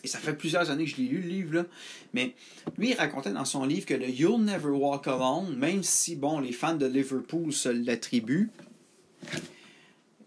Et 0.03 0.07
ça 0.07 0.17
fait 0.17 0.33
plusieurs 0.33 0.71
années 0.71 0.85
que 0.85 0.91
je 0.91 0.97
l'ai 0.97 1.07
lu, 1.07 1.21
le 1.21 1.29
livre, 1.29 1.53
là. 1.55 1.65
Mais 2.13 2.33
lui, 2.79 2.89
il 2.89 2.95
racontait 2.95 3.31
dans 3.31 3.45
son 3.45 3.65
livre 3.65 3.85
que 3.85 3.93
le 3.93 4.09
You'll 4.09 4.43
Never 4.43 4.69
Walk 4.69 5.07
Alone, 5.07 5.55
même 5.55 5.83
si, 5.83 6.15
bon, 6.15 6.39
les 6.39 6.51
fans 6.51 6.75
de 6.75 6.87
Liverpool 6.87 7.53
se 7.53 7.69
l'attribuent, 7.69 8.49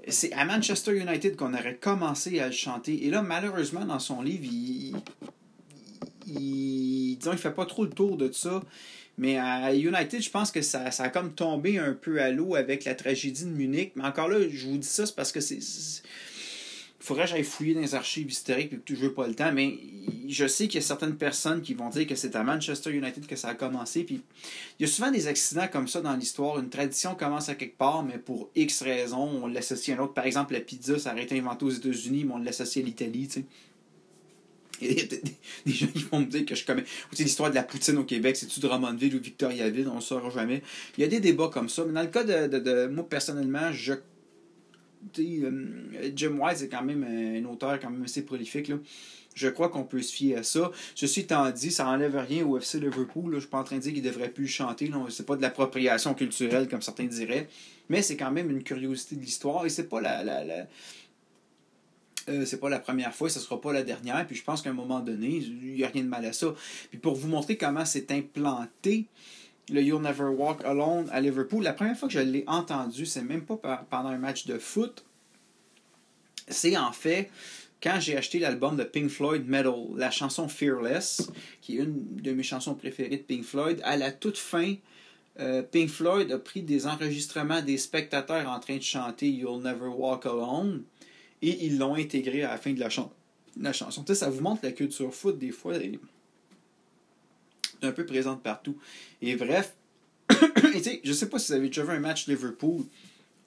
c'est 0.07 0.33
à 0.33 0.45
Manchester 0.45 0.97
United 0.97 1.35
qu'on 1.35 1.55
aurait 1.55 1.77
commencé 1.77 2.39
à 2.39 2.47
le 2.47 2.53
chanter. 2.53 3.05
Et 3.07 3.11
là, 3.11 3.21
malheureusement, 3.21 3.85
dans 3.85 3.99
son 3.99 4.23
livre, 4.23 4.45
il, 4.45 4.95
il, 6.27 7.17
disons, 7.19 7.33
il 7.33 7.39
fait 7.39 7.51
pas 7.51 7.67
trop 7.67 7.85
le 7.85 7.91
tour 7.91 8.17
de 8.17 8.31
ça. 8.31 8.63
Mais 9.19 9.37
à 9.37 9.75
United, 9.75 10.23
je 10.23 10.31
pense 10.31 10.53
que 10.53 10.63
ça, 10.63 10.93
ça 10.93 11.05
a 11.05 11.09
comme 11.09 11.33
tombé 11.33 11.79
un 11.79 11.93
peu 11.93 12.23
à 12.23 12.31
l'eau 12.31 12.55
avec 12.55 12.85
la 12.85 12.95
tragédie 12.95 13.45
de 13.45 13.51
Munich. 13.51 13.93
Mais 13.97 14.05
encore 14.05 14.29
là, 14.29 14.39
je 14.49 14.67
vous 14.67 14.79
dis 14.79 14.87
ça, 14.87 15.07
c'est 15.07 15.15
parce 15.15 15.33
que 15.33 15.41
c'est. 15.41 15.59
Il 17.01 17.05
faudrait 17.05 17.25
que 17.25 17.31
j'aille 17.31 17.45
fouiller 17.45 17.75
dans 17.75 17.81
les 17.81 17.95
archives 17.95 18.31
historiques 18.31 18.73
et 18.73 18.77
que 18.77 18.95
je 18.95 19.01
veux 19.01 19.15
pas 19.15 19.27
le 19.27 19.35
temps, 19.35 19.51
mais 19.51 19.79
je 20.29 20.47
sais 20.47 20.67
qu'il 20.69 20.81
y 20.81 20.85
a 20.85 20.87
certaines 20.87 21.17
personnes 21.17 21.63
qui 21.63 21.73
vont 21.73 21.89
dire 21.89 22.07
que 22.07 22.15
c'est 22.15 22.37
à 22.37 22.45
Manchester 22.45 22.91
United 22.91 23.27
que 23.27 23.35
ça 23.35 23.49
a 23.49 23.55
commencé. 23.55 24.05
Puis 24.05 24.21
il 24.79 24.87
y 24.87 24.89
a 24.89 24.93
souvent 24.93 25.11
des 25.11 25.27
accidents 25.27 25.69
comme 25.73 25.89
ça 25.89 26.01
dans 26.01 26.15
l'histoire. 26.15 26.59
Une 26.59 26.69
tradition 26.69 27.15
commence 27.15 27.49
à 27.49 27.55
quelque 27.55 27.79
part, 27.79 28.03
mais 28.03 28.19
pour 28.19 28.51
X 28.55 28.83
raisons, 28.83 29.41
on 29.43 29.47
l'associe 29.47 29.97
à 29.97 30.01
un 30.01 30.05
autre. 30.05 30.13
Par 30.13 30.27
exemple, 30.27 30.53
la 30.53 30.61
pizza, 30.61 30.99
ça 30.99 31.13
aurait 31.13 31.23
été 31.23 31.39
inventé 31.39 31.65
aux 31.65 31.71
États-Unis, 31.71 32.25
mais 32.25 32.35
on 32.35 32.39
l'associe 32.39 32.85
à 32.85 32.87
l'Italie. 32.87 33.29
Il 34.81 34.93
y 34.93 35.01
a 35.01 35.05
des 35.67 35.73
gens 35.73 35.87
qui 35.89 36.05
vont 36.05 36.21
me 36.21 36.27
dire 36.27 36.47
que 36.47 36.55
je 36.55 36.65
sais, 36.65 36.75
l'histoire 37.19 37.51
de 37.51 37.55
la 37.55 37.63
poutine 37.63 37.99
au 37.99 38.05
Québec, 38.05 38.37
c'est-tu 38.37 38.61
Drummondville 38.61 39.17
ou 39.17 39.21
Victoriaville, 39.21 39.89
on 39.89 39.97
ne 39.97 40.01
saura 40.01 40.31
jamais. 40.31 40.63
Il 40.97 41.03
y 41.03 41.05
a 41.05 41.09
des 41.09 41.21
débats 41.21 41.51
comme 41.53 41.69
ça. 41.69 41.85
Mais 41.85 41.93
dans 41.93 42.03
le 42.03 42.09
cas 42.09 42.25
de, 42.25 42.59
de, 42.59 42.87
moi, 42.87 43.09
personnellement, 43.09 43.73
je. 43.73 43.95
Euh, 45.21 46.11
Jim 46.15 46.39
White, 46.39 46.59
c'est 46.59 46.69
quand 46.69 46.83
même 46.83 47.05
un 47.05 47.45
auteur 47.49 47.79
quand 47.79 47.89
même 47.89 48.03
assez 48.03 48.23
prolifique. 48.23 48.69
Là. 48.69 48.77
Je 49.35 49.49
crois 49.49 49.69
qu'on 49.69 49.85
peut 49.85 50.03
se 50.03 50.13
fier 50.13 50.37
à 50.37 50.43
ça. 50.43 50.73
Ceci 50.97 51.21
étant 51.21 51.49
dit, 51.51 51.71
ça 51.71 51.85
n'enlève 51.85 52.17
rien 52.17 52.45
au 52.45 52.59
FC 52.59 52.81
Liverpool. 52.81 53.27
Là. 53.27 53.31
Je 53.31 53.35
ne 53.37 53.41
suis 53.41 53.49
pas 53.49 53.59
en 53.59 53.65
train 53.65 53.77
de 53.77 53.83
dire 53.83 53.93
qu'il 53.93 54.03
ne 54.03 54.09
devrait 54.09 54.31
plus 54.31 54.49
chanter. 54.49 54.91
Ce 55.09 55.23
n'est 55.23 55.27
pas 55.27 55.37
de 55.37 55.43
l'appropriation 55.43 56.15
culturelle, 56.15 56.69
comme 56.69 56.83
certains 56.83 57.05
diraient. 57.05 57.49
Mais 57.89 58.03
c'est 58.03 58.17
quand 58.17 58.33
même 58.33 58.51
une 58.51 58.65
curiosité 58.65 59.15
de 59.15 59.21
l'histoire. 59.21 59.65
Et 59.65 59.69
c'est 59.69 59.89
pas 59.89 60.01
la 60.01 60.67
euh, 62.29 62.45
c'est 62.45 62.59
pas 62.59 62.69
la 62.69 62.79
première 62.79 63.15
fois, 63.15 63.29
ce 63.29 63.41
sera 63.41 63.61
pas 63.61 63.73
la 63.73 63.83
dernière. 63.83 64.27
Puis 64.27 64.37
je 64.37 64.45
pense 64.45 64.63
qu'à 64.63 64.71
un 64.71 64.75
moment 64.75 65.01
donné, 65.01 65.29
il 65.29 65.75
n'y 65.75 65.85
a 65.85 65.89
rien 65.89 66.03
de 66.03 66.09
mal 66.09 66.25
à 66.25 66.33
ça. 66.33 66.55
Puis 66.91 66.99
pour 66.99 67.15
vous 67.15 67.29
montrer 67.29 67.57
comment 67.57 67.85
c'est 67.85 68.11
implanté, 68.11 69.07
le 69.71 69.83
You'll 69.83 70.03
Never 70.03 70.25
Walk 70.25 70.65
Alone 70.65 71.09
à 71.13 71.21
Liverpool, 71.21 71.63
la 71.63 71.73
première 71.73 71.97
fois 71.97 72.09
que 72.09 72.15
je 72.15 72.21
l'ai 72.21 72.45
entendu, 72.47 73.07
c'est 73.07 73.23
même 73.23 73.43
pas 73.43 73.57
pendant 73.91 74.09
un 74.09 74.19
match 74.19 74.47
de 74.47 74.59
foot. 74.59 75.05
C'est 76.49 76.77
en 76.77 76.93
fait 76.93 77.31
quand 77.83 78.01
j'ai 78.01 78.17
acheté 78.17 78.39
l'album 78.39 78.77
de 78.77 78.85
Pink 78.85 79.09
Floyd 79.09 79.47
Metal, 79.47 79.75
la 79.97 80.11
chanson 80.11 80.49
Fearless, 80.49 81.31
qui 81.61 81.79
est 81.79 81.83
une 81.83 82.17
de 82.17 82.33
mes 82.33 82.43
chansons 82.43 82.75
préférées 82.75 83.19
de 83.19 83.23
Pink 83.23 83.45
Floyd, 83.45 83.81
à 83.85 83.97
la 83.97 84.11
toute 84.11 84.39
fin, 84.39 84.75
euh, 85.39 85.63
Pink 85.63 85.89
Floyd 85.89 86.33
a 86.33 86.39
pris 86.39 86.63
des 86.63 86.87
enregistrements 86.87 87.63
des 87.63 87.79
spectateurs 87.79 88.49
en 88.49 88.59
train 88.59 88.77
de 88.77 88.83
chanter 88.83 89.29
You'll 89.29 89.63
Never 89.63 89.87
Walk 89.87 90.27
Alone 90.27 90.83
et 91.43 91.67
ils 91.67 91.79
l'ont 91.79 91.95
intégré 91.95 92.43
à 92.43 92.51
la 92.51 92.57
fin 92.57 92.73
de 92.73 92.81
la, 92.81 92.89
la 93.61 93.73
chanson. 93.73 94.05
ça 94.15 94.31
vous 94.31 94.41
montre 94.41 94.61
la 94.65 94.73
culture 94.73 95.15
foot, 95.15 95.39
des 95.39 95.51
fois, 95.51 95.75
un 97.83 97.93
peu 97.93 98.05
présente 98.07 98.43
partout. 98.43 98.77
Et 99.23 99.37
bref, 99.37 99.75
et 100.31 101.01
je 101.05 101.13
sais 101.13 101.29
pas 101.29 101.39
si 101.39 101.53
vous 101.53 101.59
avez 101.59 101.69
déjà 101.69 101.85
vu 101.85 101.93
un 101.93 102.01
match 102.01 102.27
Liverpool 102.27 102.85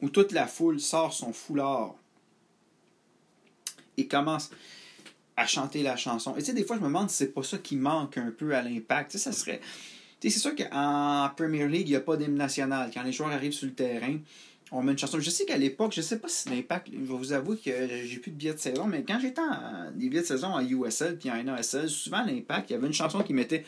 où 0.02 0.10
toute 0.10 0.32
la 0.32 0.48
foule 0.48 0.80
sort 0.80 1.14
son 1.14 1.34
foulard 1.34 1.96
et 3.98 4.08
commence 4.08 4.50
à 5.38 5.46
chanter 5.46 5.84
la 5.84 5.96
chanson. 5.96 6.36
Et 6.36 6.40
tu 6.40 6.46
sais, 6.46 6.54
des 6.54 6.64
fois, 6.64 6.76
je 6.76 6.82
me 6.82 6.88
demande 6.88 7.10
si 7.10 7.18
c'est 7.18 7.34
pas 7.34 7.44
ça 7.44 7.58
qui 7.58 7.76
manque 7.76 8.18
un 8.18 8.32
peu 8.32 8.56
à 8.56 8.62
l'impact. 8.62 9.18
ça 9.18 9.32
serait. 9.32 9.62
c'est 10.22 10.30
sûr 10.30 10.56
qu'en 10.56 11.30
Premier 11.36 11.68
League, 11.68 11.88
il 11.88 11.92
n'y 11.92 11.96
a 11.96 12.02
pas 12.02 12.18
d'hymne 12.18 12.36
national. 12.36 12.90
Quand 12.94 13.04
les 13.04 13.12
joueurs 13.12 13.32
arrivent 13.32 13.54
sur 13.54 13.68
le 13.68 13.74
terrain, 13.74 14.18
on 14.72 14.82
met 14.82 14.94
une 14.94 14.98
chanson. 14.98 15.20
Je 15.20 15.30
sais 15.30 15.46
qu'à 15.46 15.58
l'époque, 15.58 15.92
je 15.94 16.02
sais 16.02 16.20
pas 16.20 16.30
si 16.30 16.50
l'impact, 16.50 16.90
je 16.92 16.98
vais 16.98 17.06
vous 17.06 17.34
avouer 17.34 17.58
que 17.58 17.72
j'ai 18.06 18.18
plus 18.18 18.32
de 18.32 18.38
billets 18.38 18.54
de 18.54 18.60
saison, 18.60 18.86
mais 18.86 19.04
quand 19.04 19.20
j'étais 19.20 19.42
en 19.42 19.92
des 19.94 20.10
billets 20.10 20.22
de 20.22 20.28
saison 20.28 20.56
à 20.56 20.64
USL 20.64 21.18
puis 21.18 21.30
en 21.30 21.44
NASL, 21.44 21.90
souvent 21.90 22.24
l'impact, 22.24 22.70
il 22.70 22.74
y 22.74 22.76
avait 22.78 22.88
une 22.88 22.94
chanson 22.94 23.22
qui 23.22 23.34
mettait 23.34 23.66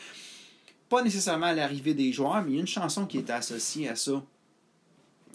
pas 0.88 1.02
nécessairement 1.02 1.46
à 1.46 1.52
l'arrivée 1.52 1.94
des 1.94 2.12
joueurs, 2.12 2.42
mais 2.42 2.52
il 2.52 2.54
y 2.54 2.58
a 2.58 2.60
une 2.60 2.66
chanson 2.66 3.06
qui 3.06 3.18
était 3.18 3.32
associée 3.32 3.88
à 3.88 3.96
ça 3.96 4.22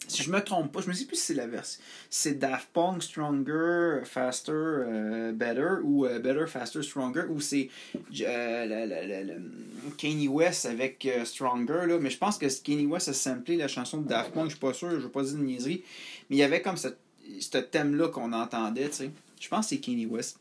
si 0.07 0.23
je 0.23 0.31
me 0.31 0.39
trompe 0.39 0.71
pas, 0.71 0.81
je 0.81 0.87
me 0.87 0.93
sais 0.93 1.05
plus 1.05 1.17
si 1.17 1.23
c'est 1.23 1.33
la 1.33 1.47
version. 1.47 1.81
C'est 2.09 2.39
Daft 2.39 2.69
Punk, 2.73 3.03
Stronger, 3.03 4.01
Faster, 4.05 4.51
euh, 4.51 5.31
Better, 5.31 5.81
ou 5.83 6.05
euh, 6.05 6.19
Better, 6.19 6.45
Faster, 6.47 6.81
Stronger, 6.81 7.23
ou 7.29 7.39
c'est 7.39 7.69
euh, 8.21 9.39
Kanye 9.97 10.27
West 10.27 10.65
avec 10.65 11.07
Stronger, 11.25 11.85
là. 11.87 11.97
Mais 11.99 12.09
je 12.09 12.17
pense 12.17 12.37
que 12.37 12.45
Kanye 12.61 12.85
West 12.85 13.09
a 13.09 13.13
samplé 13.13 13.57
la 13.57 13.67
chanson 13.67 13.99
de 13.99 14.07
Daft 14.07 14.31
Punk, 14.31 14.45
je 14.45 14.51
suis 14.51 14.59
pas 14.59 14.73
sûr, 14.73 14.91
je 14.91 14.97
vais 14.97 15.09
pas 15.09 15.23
dire 15.23 15.37
une 15.37 15.45
niaiserie. 15.45 15.83
Mais 16.29 16.37
il 16.37 16.39
y 16.39 16.43
avait 16.43 16.61
comme 16.61 16.77
ce, 16.77 16.87
ce 17.39 17.57
thème-là 17.57 18.07
qu'on 18.09 18.33
entendait, 18.33 18.89
tu 18.89 18.95
sais. 18.95 19.11
Je 19.39 19.47
pense 19.47 19.65
que 19.65 19.69
c'est 19.75 19.79
Kanye 19.79 20.05
West. 20.05 20.39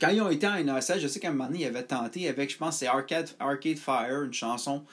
quand 0.00 0.10
ils 0.10 0.20
ont 0.20 0.30
été 0.30 0.46
en 0.46 0.62
NSL, 0.62 1.00
je 1.00 1.08
sais 1.08 1.18
qu'à 1.18 1.28
un 1.28 1.32
moment 1.32 1.46
donné, 1.46 1.60
ils 1.60 1.66
avaient 1.66 1.82
tenté 1.82 2.28
avec, 2.28 2.50
je 2.50 2.56
pense, 2.56 2.78
c'est 2.78 2.86
Arcade, 2.86 3.30
Arcade 3.38 3.78
Fire, 3.78 4.22
une 4.22 4.32
chanson. 4.32 4.84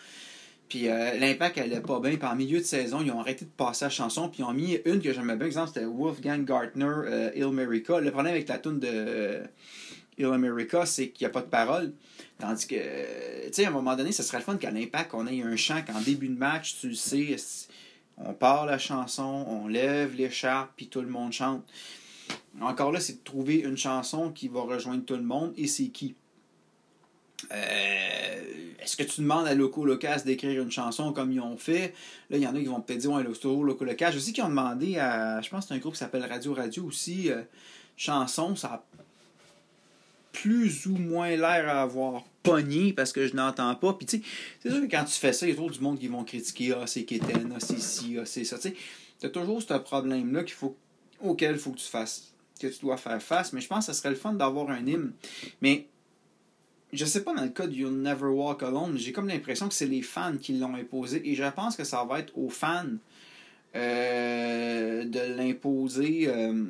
Puis 0.69 0.89
euh, 0.89 1.17
l'impact 1.17 1.57
allait 1.57 1.79
pas 1.79 1.99
bien. 1.99 2.17
Puis 2.17 2.27
en 2.27 2.35
milieu 2.35 2.59
de 2.59 2.63
saison, 2.63 3.01
ils 3.01 3.11
ont 3.11 3.19
arrêté 3.19 3.45
de 3.45 3.49
passer 3.49 3.85
la 3.85 3.89
chanson. 3.89 4.29
Puis 4.29 4.39
ils 4.41 4.43
ont 4.43 4.53
mis 4.53 4.79
une 4.85 5.01
que 5.01 5.13
j'aimais 5.13 5.35
bien. 5.35 5.47
Exemple, 5.47 5.71
c'était 5.73 5.85
Wolfgang 5.85 6.43
Gartner, 6.45 6.85
euh, 6.85 7.31
Il 7.35 7.43
America. 7.43 7.99
Le 7.99 8.11
problème 8.11 8.33
avec 8.33 8.47
la 8.47 8.59
tune 8.59 8.79
de 8.79 8.87
euh, 8.89 9.43
Il 10.17 10.25
America, 10.25 10.85
c'est 10.85 11.09
qu'il 11.09 11.25
n'y 11.25 11.29
a 11.29 11.33
pas 11.33 11.41
de 11.41 11.47
parole. 11.47 11.93
Tandis 12.39 12.67
que, 12.67 12.75
tu 13.47 13.53
sais, 13.53 13.65
à 13.65 13.69
un 13.69 13.71
moment 13.71 13.95
donné, 13.95 14.11
ce 14.11 14.23
serait 14.23 14.37
le 14.37 14.43
fun 14.43 14.57
qu'à 14.57 14.71
l'impact, 14.71 15.11
on 15.13 15.25
ait 15.25 15.41
un 15.41 15.55
chant 15.55 15.81
qu'en 15.85 16.01
début 16.01 16.27
de 16.27 16.37
match, 16.37 16.77
tu 16.79 16.89
le 16.89 16.95
sais, 16.95 17.35
on 18.17 18.33
part 18.33 18.65
la 18.65 18.77
chanson, 18.77 19.45
on 19.47 19.67
lève 19.67 20.15
l'écharpe, 20.15 20.71
puis 20.75 20.87
tout 20.87 21.01
le 21.01 21.07
monde 21.07 21.31
chante. 21.31 21.63
Encore 22.61 22.91
là, 22.91 22.99
c'est 22.99 23.19
de 23.19 23.23
trouver 23.23 23.57
une 23.57 23.77
chanson 23.77 24.31
qui 24.31 24.47
va 24.47 24.61
rejoindre 24.61 25.05
tout 25.05 25.15
le 25.15 25.23
monde. 25.23 25.53
Et 25.57 25.67
c'est 25.67 25.87
qui? 25.87 26.15
Euh, 27.51 28.41
est-ce 28.81 28.97
que 28.97 29.03
tu 29.03 29.21
demandes 29.21 29.47
à 29.47 29.53
Loco 29.53 29.85
Locas 29.85 30.23
d'écrire 30.25 30.61
une 30.61 30.71
chanson 30.71 31.13
comme 31.13 31.31
ils 31.31 31.39
ont 31.39 31.57
fait? 31.57 31.93
Là, 32.29 32.37
il 32.37 32.43
y 32.43 32.47
en 32.47 32.55
a 32.55 32.59
qui 32.59 32.65
vont 32.65 32.81
peut-être 32.81 32.99
dire, 32.99 33.11
ouais, 33.11 33.23
Loco 33.23 33.85
Locas. 33.85 34.11
Je 34.11 34.19
sais 34.19 34.31
qu'ils 34.31 34.43
ont 34.43 34.49
demandé 34.49 34.97
à, 34.97 35.41
je 35.41 35.49
pense 35.49 35.65
que 35.65 35.69
c'est 35.69 35.75
un 35.75 35.79
groupe 35.79 35.93
qui 35.93 35.99
s'appelle 35.99 36.25
Radio 36.25 36.53
Radio 36.53 36.85
aussi, 36.85 37.29
euh, 37.29 37.41
chanson, 37.95 38.55
ça 38.55 38.67
a 38.67 38.83
plus 40.31 40.85
ou 40.85 40.95
moins 40.95 41.29
l'air 41.29 41.67
à 41.67 41.81
avoir 41.81 42.23
pogné 42.43 42.93
parce 42.93 43.11
que 43.11 43.27
je 43.27 43.35
n'entends 43.35 43.73
pas. 43.75 43.93
Puis 43.93 44.05
tu 44.05 44.17
sais, 44.17 44.23
c'est 44.61 44.69
sûr 44.69 44.81
que 44.81 44.91
quand 44.91 45.03
tu 45.03 45.13
fais 45.13 45.33
ça, 45.33 45.45
il 45.47 45.49
y 45.49 45.53
a 45.53 45.55
trop 45.55 45.69
du 45.69 45.79
monde 45.79 45.99
qui 45.99 46.07
vont 46.07 46.23
critiquer, 46.23 46.73
ah, 46.73 46.85
c'est 46.85 47.03
Kéten, 47.03 47.51
ah, 47.55 47.59
c'est 47.59 47.79
ci, 47.79 48.17
ah, 48.19 48.25
c'est 48.25 48.43
ça. 48.43 48.57
Tu 48.59 48.69
sais, 48.69 49.25
as 49.25 49.29
toujours 49.29 49.61
ce 49.61 49.73
problème-là 49.73 50.43
qu'il 50.43 50.53
faut, 50.53 50.75
auquel 51.21 51.53
il 51.53 51.59
faut 51.59 51.71
que 51.71 51.79
tu 51.79 51.87
fasses, 51.87 52.33
que 52.59 52.67
tu 52.67 52.79
dois 52.81 52.97
faire 52.97 53.21
face. 53.21 53.51
Mais 53.51 53.61
je 53.61 53.67
pense 53.67 53.87
que 53.87 53.93
ce 53.93 53.99
serait 53.99 54.11
le 54.11 54.15
fun 54.15 54.33
d'avoir 54.33 54.69
un 54.69 54.85
hymne. 54.85 55.11
Mais 55.61 55.87
je 56.97 57.05
sais 57.05 57.23
pas 57.23 57.33
dans 57.33 57.43
le 57.43 57.49
cas 57.49 57.67
de 57.67 57.73
You'll 57.73 58.01
Never 58.01 58.27
Walk 58.27 58.63
Alone, 58.63 58.97
j'ai 58.97 59.11
comme 59.11 59.27
l'impression 59.27 59.67
que 59.67 59.73
c'est 59.73 59.85
les 59.85 60.01
fans 60.01 60.37
qui 60.39 60.53
l'ont 60.53 60.75
imposé 60.75 61.21
et 61.29 61.35
je 61.35 61.43
pense 61.43 61.75
que 61.75 61.83
ça 61.83 62.03
va 62.03 62.19
être 62.19 62.37
aux 62.37 62.49
fans 62.49 62.85
euh, 63.75 65.03
de 65.05 65.19
l'imposer. 65.37 66.27
Euh, 66.27 66.63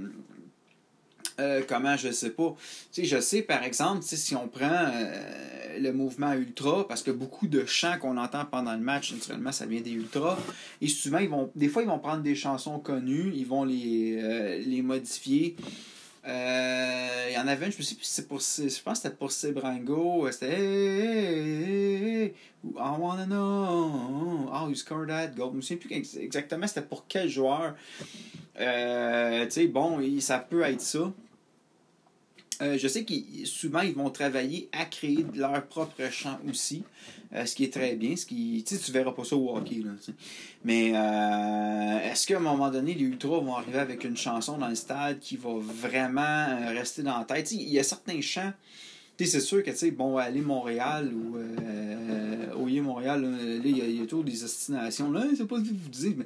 euh, 1.39 1.61
comment 1.67 1.95
je 1.95 2.11
sais 2.11 2.31
pas. 2.31 2.55
Tu 2.91 3.05
je 3.05 3.19
sais 3.19 3.43
par 3.43 3.63
exemple, 3.63 4.01
si 4.03 4.35
on 4.35 4.47
prend 4.47 4.91
le 5.79 5.91
mouvement 5.91 6.33
ultra, 6.33 6.87
parce 6.87 7.03
que 7.03 7.11
beaucoup 7.11 7.47
de 7.47 7.65
chants 7.65 7.97
qu'on 7.99 8.17
entend 8.17 8.45
pendant 8.45 8.73
le 8.73 8.81
match, 8.81 9.13
naturellement, 9.13 9.51
ça 9.51 9.67
vient 9.67 9.81
des 9.81 9.91
ultras. 9.91 10.37
Et 10.81 10.87
souvent, 10.87 11.19
ils 11.19 11.29
vont, 11.29 11.51
des 11.55 11.69
fois, 11.69 11.83
ils 11.83 11.87
vont 11.87 11.99
prendre 11.99 12.23
des 12.23 12.33
chansons 12.33 12.79
connues, 12.79 13.31
ils 13.35 13.45
vont 13.45 13.63
les, 13.63 14.59
les 14.65 14.81
modifier. 14.81 15.55
Euh, 16.27 17.27
il 17.29 17.33
y 17.33 17.37
en 17.37 17.47
avait 17.47 17.67
une, 17.67 17.71
je 17.71 17.77
me 17.77 17.83
sais 17.83 17.95
plus 17.95 18.05
c'est 18.05 18.27
pour. 18.27 18.39
Je 18.39 18.83
pense 18.83 18.99
que 18.99 19.03
c'était 19.03 19.15
pour 19.15 19.31
Sebrango. 19.31 20.29
C'était. 20.31 22.33
I 22.63 22.95
wanna 22.99 23.25
know 23.25 24.49
how 24.51 24.67
you 24.67 24.75
scored 24.75 25.07
that 25.07 25.29
goal. 25.29 25.51
Je 25.51 25.57
me 25.57 25.61
souviens 25.61 25.77
plus 25.77 26.17
exactement 26.17 26.67
c'était 26.67 26.81
pour 26.81 27.05
quel 27.07 27.29
joueur. 27.29 27.75
Euh, 28.59 29.45
tu 29.45 29.51
sais, 29.51 29.67
bon, 29.67 30.01
ça 30.19 30.39
peut 30.39 30.63
être 30.63 30.81
ça. 30.81 31.13
Euh, 32.61 32.77
je 32.77 32.87
sais 32.87 33.03
que 33.03 33.13
souvent, 33.45 33.81
ils 33.81 33.93
vont 33.93 34.09
travailler 34.09 34.69
à 34.71 34.85
créer 34.85 35.25
leur 35.35 35.63
propre 35.67 36.09
chant 36.11 36.39
aussi, 36.49 36.83
euh, 37.33 37.45
ce 37.45 37.55
qui 37.55 37.65
est 37.65 37.73
très 37.73 37.95
bien. 37.95 38.15
Ce 38.15 38.25
qui, 38.25 38.63
tu 38.67 38.73
ne 38.73 38.93
verras 38.93 39.11
pas 39.11 39.23
ça 39.23 39.35
au 39.35 39.55
hockey. 39.55 39.81
Mais 40.63 40.91
euh, 40.95 42.11
est-ce 42.11 42.25
qu'à 42.25 42.37
un 42.37 42.41
moment 42.41 42.69
donné, 42.69 42.93
les 42.93 43.05
Ultras 43.05 43.39
vont 43.39 43.55
arriver 43.55 43.79
avec 43.79 44.03
une 44.03 44.17
chanson 44.17 44.57
dans 44.57 44.67
le 44.67 44.75
stade 44.75 45.19
qui 45.19 45.37
va 45.37 45.51
vraiment 45.59 46.67
rester 46.69 47.03
dans 47.03 47.17
la 47.17 47.25
tête? 47.25 47.51
Il 47.51 47.69
y 47.69 47.79
a 47.79 47.83
certains 47.83 48.21
chants 48.21 48.53
c'est 49.25 49.39
sûr 49.39 49.63
que, 49.63 49.71
tu 49.71 49.77
sais, 49.77 49.91
bon, 49.91 50.17
aller 50.17 50.41
Montréal 50.41 51.11
ou 51.13 51.37
euh, 51.37 51.57
Montréal, 52.81 53.27
il 53.63 53.77
y, 53.77 54.01
a 54.01 54.05
toujours 54.05 54.23
des 54.23 54.31
destinations. 54.31 55.11
Là, 55.11 55.25
c'est 55.35 55.47
pas 55.47 55.57
ce 55.57 55.63
que 55.63 55.69
vous 55.69 55.89
dites, 55.89 56.17
mais 56.17 56.25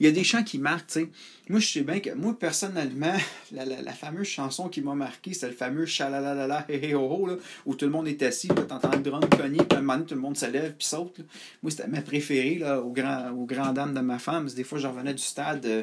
il 0.00 0.06
y 0.06 0.08
a 0.08 0.12
des 0.12 0.24
chants 0.24 0.42
qui 0.42 0.58
marquent, 0.58 0.86
tu 0.88 1.00
sais. 1.00 1.08
Moi, 1.48 1.60
je 1.60 1.66
sais 1.66 1.82
bien 1.82 2.00
que, 2.00 2.10
moi, 2.10 2.38
personnellement, 2.38 3.14
la, 3.52 3.64
la, 3.64 3.92
fameuse 3.92 4.26
chanson 4.26 4.68
qui 4.68 4.80
m'a 4.80 4.94
marqué, 4.94 5.34
c'est 5.34 5.48
le 5.48 5.54
fameux 5.54 5.86
Chalalalala, 5.86 6.66
hé 6.68 6.88
hé 6.88 6.94
ho 6.94 7.02
ho, 7.02 7.26
là, 7.26 7.36
où 7.66 7.74
tout 7.74 7.84
le 7.84 7.90
monde 7.90 8.08
est 8.08 8.22
assis, 8.22 8.48
tu 8.48 8.72
entends 8.72 8.92
le 8.92 9.02
drum 9.02 9.20
cogner, 9.28 9.58
puis 9.58 9.78
un 9.78 9.80
moment 9.80 9.94
donné, 9.94 10.06
tout 10.06 10.14
le 10.14 10.20
monde 10.20 10.36
se 10.36 10.46
lève, 10.46 10.74
puis 10.76 10.86
saute. 10.86 11.20
Moi, 11.62 11.70
c'était 11.70 11.88
ma 11.88 12.02
préférée, 12.02 12.58
là, 12.58 12.80
au 12.80 12.90
grand, 12.90 13.30
au 13.30 13.44
grand 13.44 13.72
dame 13.72 13.94
de 13.94 14.00
ma 14.00 14.18
femme. 14.18 14.48
Des 14.48 14.64
fois, 14.64 14.78
je 14.78 14.86
revenais 14.86 15.14
du 15.14 15.22
stade. 15.22 15.64
Euh, 15.66 15.82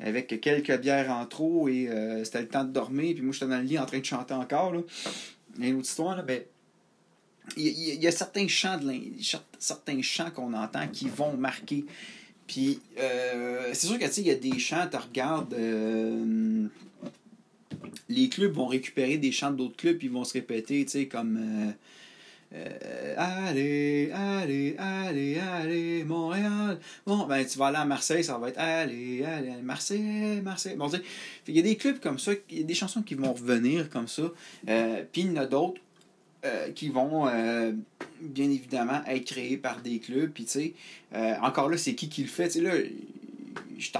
avec 0.00 0.40
quelques 0.40 0.76
bières 0.80 1.12
en 1.12 1.24
trop 1.24 1.68
et 1.68 1.88
euh, 1.88 2.24
c'était 2.24 2.40
le 2.40 2.48
temps 2.48 2.64
de 2.64 2.72
dormir 2.72 3.14
puis 3.14 3.22
moi 3.22 3.32
j'étais 3.32 3.46
dans 3.46 3.58
le 3.58 3.62
lit 3.62 3.78
en 3.78 3.86
train 3.86 4.00
de 4.00 4.04
chanter 4.04 4.34
encore 4.34 4.72
là 4.72 4.80
une 5.58 5.76
autre 5.76 5.88
histoire, 5.88 6.16
là, 6.16 6.22
ben, 6.22 6.42
il 7.56 8.02
y, 8.02 8.06
a 8.06 8.10
certains 8.10 8.48
chants, 8.48 8.78
de 8.78 8.94
certains 9.58 10.00
chants 10.00 10.30
qu'on 10.30 10.54
entend 10.54 10.88
qui 10.88 11.08
vont 11.08 11.36
marquer. 11.36 11.84
Puis, 12.46 12.80
euh, 12.98 13.70
c'est 13.74 13.86
sûr 13.86 13.98
que, 13.98 14.20
il 14.20 14.26
y 14.26 14.30
a 14.30 14.34
des 14.34 14.58
chants, 14.58 14.88
tu 14.90 14.96
regardes, 14.96 15.52
euh, 15.54 16.66
les 18.08 18.28
clubs 18.28 18.52
vont 18.52 18.66
récupérer 18.66 19.18
des 19.18 19.30
chants 19.30 19.50
d'autres 19.50 19.76
clubs, 19.76 19.98
puis 19.98 20.06
ils 20.06 20.12
vont 20.12 20.24
se 20.24 20.32
répéter, 20.32 20.84
tu 20.84 20.90
sais, 20.90 21.06
comme... 21.06 21.36
Euh, 21.36 21.72
allez, 23.16 24.10
allez, 24.12 24.76
allez, 24.78 25.38
allez, 25.38 26.04
Montréal. 26.04 26.78
Bon, 27.06 27.26
ben, 27.26 27.44
tu 27.44 27.58
vas 27.58 27.66
aller 27.66 27.78
à 27.78 27.84
Marseille, 27.84 28.24
ça 28.24 28.38
va 28.38 28.48
être 28.48 28.58
allez, 28.58 29.24
allez, 29.24 29.52
Marseille, 29.62 30.40
Marseille. 30.42 30.76
Bon, 30.76 30.90
il 31.48 31.56
y 31.56 31.58
a 31.58 31.62
des 31.62 31.76
clubs 31.76 31.98
comme 32.00 32.18
ça, 32.18 32.32
il 32.50 32.58
y 32.58 32.62
a 32.62 32.64
des 32.64 32.74
chansons 32.74 33.02
qui 33.02 33.14
vont 33.14 33.32
revenir 33.32 33.90
comme 33.90 34.08
ça. 34.08 34.30
Euh, 34.68 35.02
puis 35.10 35.22
il 35.22 35.32
y 35.32 35.38
en 35.38 35.42
a 35.42 35.46
d'autres 35.46 35.80
euh, 36.44 36.70
qui 36.72 36.88
vont 36.88 37.26
bien 38.20 38.50
évidemment 38.50 39.02
être 39.06 39.24
créés 39.24 39.56
par 39.56 39.80
des 39.80 39.98
clubs. 39.98 40.30
Puis, 40.30 40.44
tu 40.44 40.50
sais, 40.50 40.74
encore 41.42 41.68
là, 41.68 41.76
c'est 41.76 41.94
qui 41.94 42.08
qui 42.08 42.22
le 42.22 42.28
fait? 42.28 42.48
Tu 42.48 42.60
sais, 42.60 42.60
là, 42.60 42.74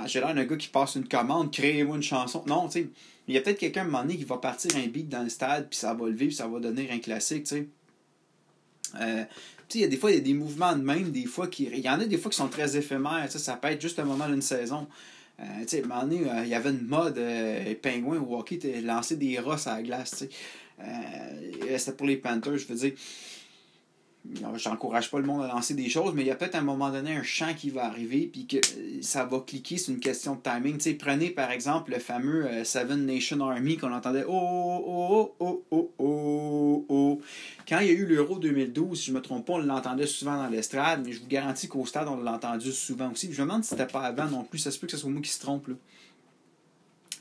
j'ai 0.06 0.20
l'air 0.20 0.34
d'un 0.34 0.44
gars 0.44 0.56
qui 0.56 0.68
passe 0.68 0.94
une 0.94 1.08
commande, 1.08 1.52
créez-moi 1.52 1.96
une 1.96 2.02
chanson. 2.02 2.44
Non, 2.46 2.68
tu 2.68 2.80
sais, 2.80 2.88
il 3.26 3.34
y 3.34 3.38
a 3.38 3.40
peut-être 3.40 3.58
quelqu'un 3.58 3.80
à 3.80 3.84
un 3.84 3.86
moment 3.86 4.02
donné 4.02 4.16
qui 4.16 4.24
va 4.24 4.38
partir 4.38 4.70
un 4.76 4.86
beat 4.86 5.08
dans 5.08 5.22
le 5.22 5.28
stade, 5.28 5.68
puis 5.68 5.78
ça 5.78 5.94
va 5.94 6.06
lever, 6.06 6.26
puis 6.26 6.36
ça 6.36 6.46
va 6.46 6.60
donner 6.60 6.90
un 6.90 6.98
classique, 6.98 7.44
tu 7.44 7.56
sais. 7.56 7.68
Euh, 9.00 9.24
il 9.74 9.80
y 9.80 9.84
a 9.84 9.88
des 9.88 9.96
fois, 9.96 10.12
y 10.12 10.16
a 10.16 10.20
des 10.20 10.34
mouvements 10.34 10.76
de 10.76 10.82
même, 10.82 11.10
des 11.10 11.26
fois, 11.26 11.48
qui, 11.48 11.64
il 11.64 11.80
y 11.80 11.88
en 11.88 11.98
a 12.00 12.04
des 12.04 12.18
fois 12.18 12.30
qui 12.30 12.36
sont 12.36 12.48
très 12.48 12.76
éphémères. 12.76 13.26
Ça 13.30 13.56
peut 13.56 13.68
être 13.68 13.80
juste 13.80 13.98
un 13.98 14.04
moment 14.04 14.28
d'une 14.28 14.42
saison. 14.42 14.86
Euh, 15.40 15.82
moment 15.88 16.02
donné, 16.02 16.30
euh, 16.30 16.44
il 16.44 16.48
y 16.48 16.54
avait 16.54 16.70
une 16.70 16.86
mode 16.86 17.18
euh, 17.18 17.74
pingouin 17.82 18.18
au 18.20 18.38
hockey, 18.38 18.60
lancé 18.82 19.16
des 19.16 19.38
rosses 19.38 19.66
à 19.66 19.76
la 19.76 19.82
glace. 19.82 20.24
C'était 21.76 21.92
pour 21.92 22.06
les 22.06 22.16
Panthers, 22.16 22.58
je 22.58 22.66
veux 22.66 22.74
dire 22.74 22.92
j'encourage 24.56 25.10
pas 25.10 25.18
le 25.18 25.26
monde 25.26 25.42
à 25.42 25.48
lancer 25.48 25.74
des 25.74 25.88
choses, 25.88 26.14
mais 26.14 26.22
il 26.22 26.28
y 26.28 26.30
a 26.30 26.34
peut-être 26.34 26.54
à 26.54 26.58
un 26.58 26.62
moment 26.62 26.90
donné 26.90 27.14
un 27.14 27.22
champ 27.22 27.52
qui 27.54 27.70
va 27.70 27.84
arriver, 27.84 28.28
puis 28.32 28.46
que 28.46 28.56
euh, 28.56 29.02
ça 29.02 29.24
va 29.24 29.40
cliquer, 29.40 29.76
c'est 29.76 29.92
une 29.92 30.00
question 30.00 30.34
de 30.34 30.40
timing. 30.40 30.80
sais 30.80 30.94
prenez 30.94 31.30
par 31.30 31.50
exemple 31.50 31.92
le 31.92 31.98
fameux 31.98 32.46
euh, 32.46 32.64
Seven 32.64 33.04
Nation 33.04 33.40
Army 33.40 33.76
qu'on 33.76 33.92
entendait 33.92 34.24
oh, 34.26 34.84
oh, 34.86 35.34
oh, 35.40 35.64
oh, 35.70 35.92
oh, 35.98 36.86
oh. 36.88 37.20
Quand 37.68 37.80
il 37.80 37.86
y 37.86 37.90
a 37.90 37.92
eu 37.92 38.06
l'Euro 38.06 38.38
2012, 38.38 38.98
si 38.98 39.06
je 39.06 39.12
me 39.12 39.20
trompe 39.20 39.46
pas, 39.46 39.54
on 39.54 39.58
l'entendait 39.58 40.06
souvent 40.06 40.36
dans 40.36 40.48
l'estrade, 40.48 41.02
mais 41.04 41.12
je 41.12 41.20
vous 41.20 41.28
garantis 41.28 41.68
qu'au 41.68 41.84
stade, 41.84 42.08
on 42.08 42.16
l'a 42.16 42.32
entendu 42.32 42.72
souvent 42.72 43.12
aussi. 43.12 43.30
je 43.32 43.42
me 43.42 43.46
demande 43.46 43.62
si 43.62 43.70
c'était 43.70 43.86
pas 43.86 44.02
avant 44.02 44.26
non 44.26 44.44
plus, 44.44 44.58
ça 44.58 44.70
se 44.70 44.78
peut 44.78 44.86
que 44.86 44.92
ce 44.92 44.98
soit 44.98 45.10
moi 45.10 45.20
qui 45.20 45.30
se 45.30 45.40
trompe. 45.40 45.68
Là. 45.68 45.74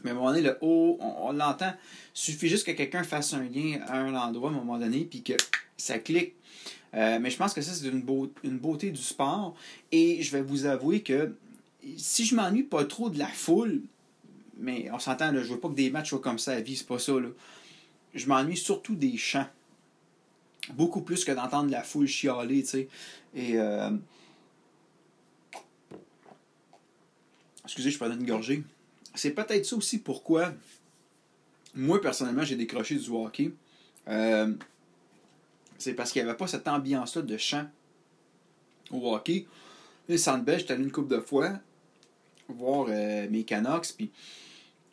Mais 0.04 0.12
à 0.12 0.14
un 0.14 0.16
moment 0.18 0.30
donné, 0.30 0.42
le 0.42 0.58
oh, 0.62 0.98
on, 1.00 1.30
on 1.30 1.32
l'entend. 1.32 1.74
Suffit 2.14 2.50
juste 2.50 2.66
que 2.66 2.72
quelqu'un 2.72 3.04
fasse 3.04 3.34
un 3.34 3.44
lien 3.44 3.80
à 3.88 3.98
un 3.98 4.14
endroit 4.16 4.50
à 4.50 4.54
un 4.54 4.58
moment 4.58 4.78
donné, 4.78 5.06
puis 5.06 5.24
que 5.24 5.34
ça 5.78 6.00
clique 6.00 6.36
euh, 6.96 7.18
mais 7.20 7.30
je 7.30 7.38
pense 7.38 7.54
que 7.54 7.62
ça, 7.62 7.74
c'est 7.74 7.88
une, 7.88 8.02
beauté 8.02 8.92
du 8.92 9.02
sport. 9.02 9.56
Et 9.92 10.22
je 10.22 10.32
vais 10.32 10.42
vous 10.42 10.66
avouer 10.66 11.02
que 11.02 11.36
si 11.98 12.26
je 12.26 12.36
m'ennuie 12.36 12.64
pas 12.64 12.86
trop 12.86 13.10
de 13.10 13.18
la 13.18 13.28
foule, 13.28 13.82
mais 14.58 14.90
on 14.92 15.00
s'entend, 15.00 15.34
je 15.34 15.54
veux 15.54 15.60
pas 15.60 15.70
que 15.70 15.74
des 15.74 15.90
matchs 15.90 16.10
soient 16.10 16.20
comme 16.20 16.40
ça 16.40 16.52
à 16.52 16.62
vie, 16.62 16.76
c'est 16.76 16.88
pas 16.88 17.00
ça. 17.00 17.14
Là. 17.14 17.30
Je 18.14 18.28
m'ennuie 18.28 18.58
surtout 18.58 18.96
des 18.96 19.18
chants. 19.18 19.48
Beaucoup 20.74 21.02
plus 21.02 21.26
que 21.26 21.32
d'entendre 21.32 21.72
la 21.72 21.84
foule 21.84 22.08
chialer, 22.08 22.62
tu 22.64 22.70
sais. 22.70 22.88
Et. 23.36 23.58
Euh, 23.58 23.90
excusez, 27.66 27.92
je 27.92 27.98
prenais 27.98 28.16
une 28.16 28.26
gorgée. 28.26 28.64
C'est 29.16 29.32
peut-être 29.32 29.66
ça 29.66 29.76
aussi 29.76 30.00
pourquoi, 30.00 30.54
moi, 31.76 32.02
personnellement, 32.02 32.44
j'ai 32.44 32.56
décroché 32.56 32.96
du 32.96 33.10
hockey. 33.10 33.52
Euh, 34.08 34.54
c'est 35.78 35.94
parce 35.94 36.12
qu'il 36.12 36.24
n'y 36.24 36.30
avait 36.30 36.38
pas 36.38 36.48
cette 36.48 36.68
ambiance-là 36.68 37.22
de 37.22 37.38
chant 37.38 37.66
au 38.92 39.14
hockey. 39.14 39.46
Le 40.08 40.18
Centre 40.18 40.44
j'étais 40.58 40.74
allé 40.74 40.84
une 40.84 40.92
couple 40.92 41.16
de 41.16 41.22
fois 41.22 41.60
voir 42.50 42.88
euh, 42.90 43.28
mes 43.30 43.44
Canucks, 43.44 43.94
puis 43.98 44.12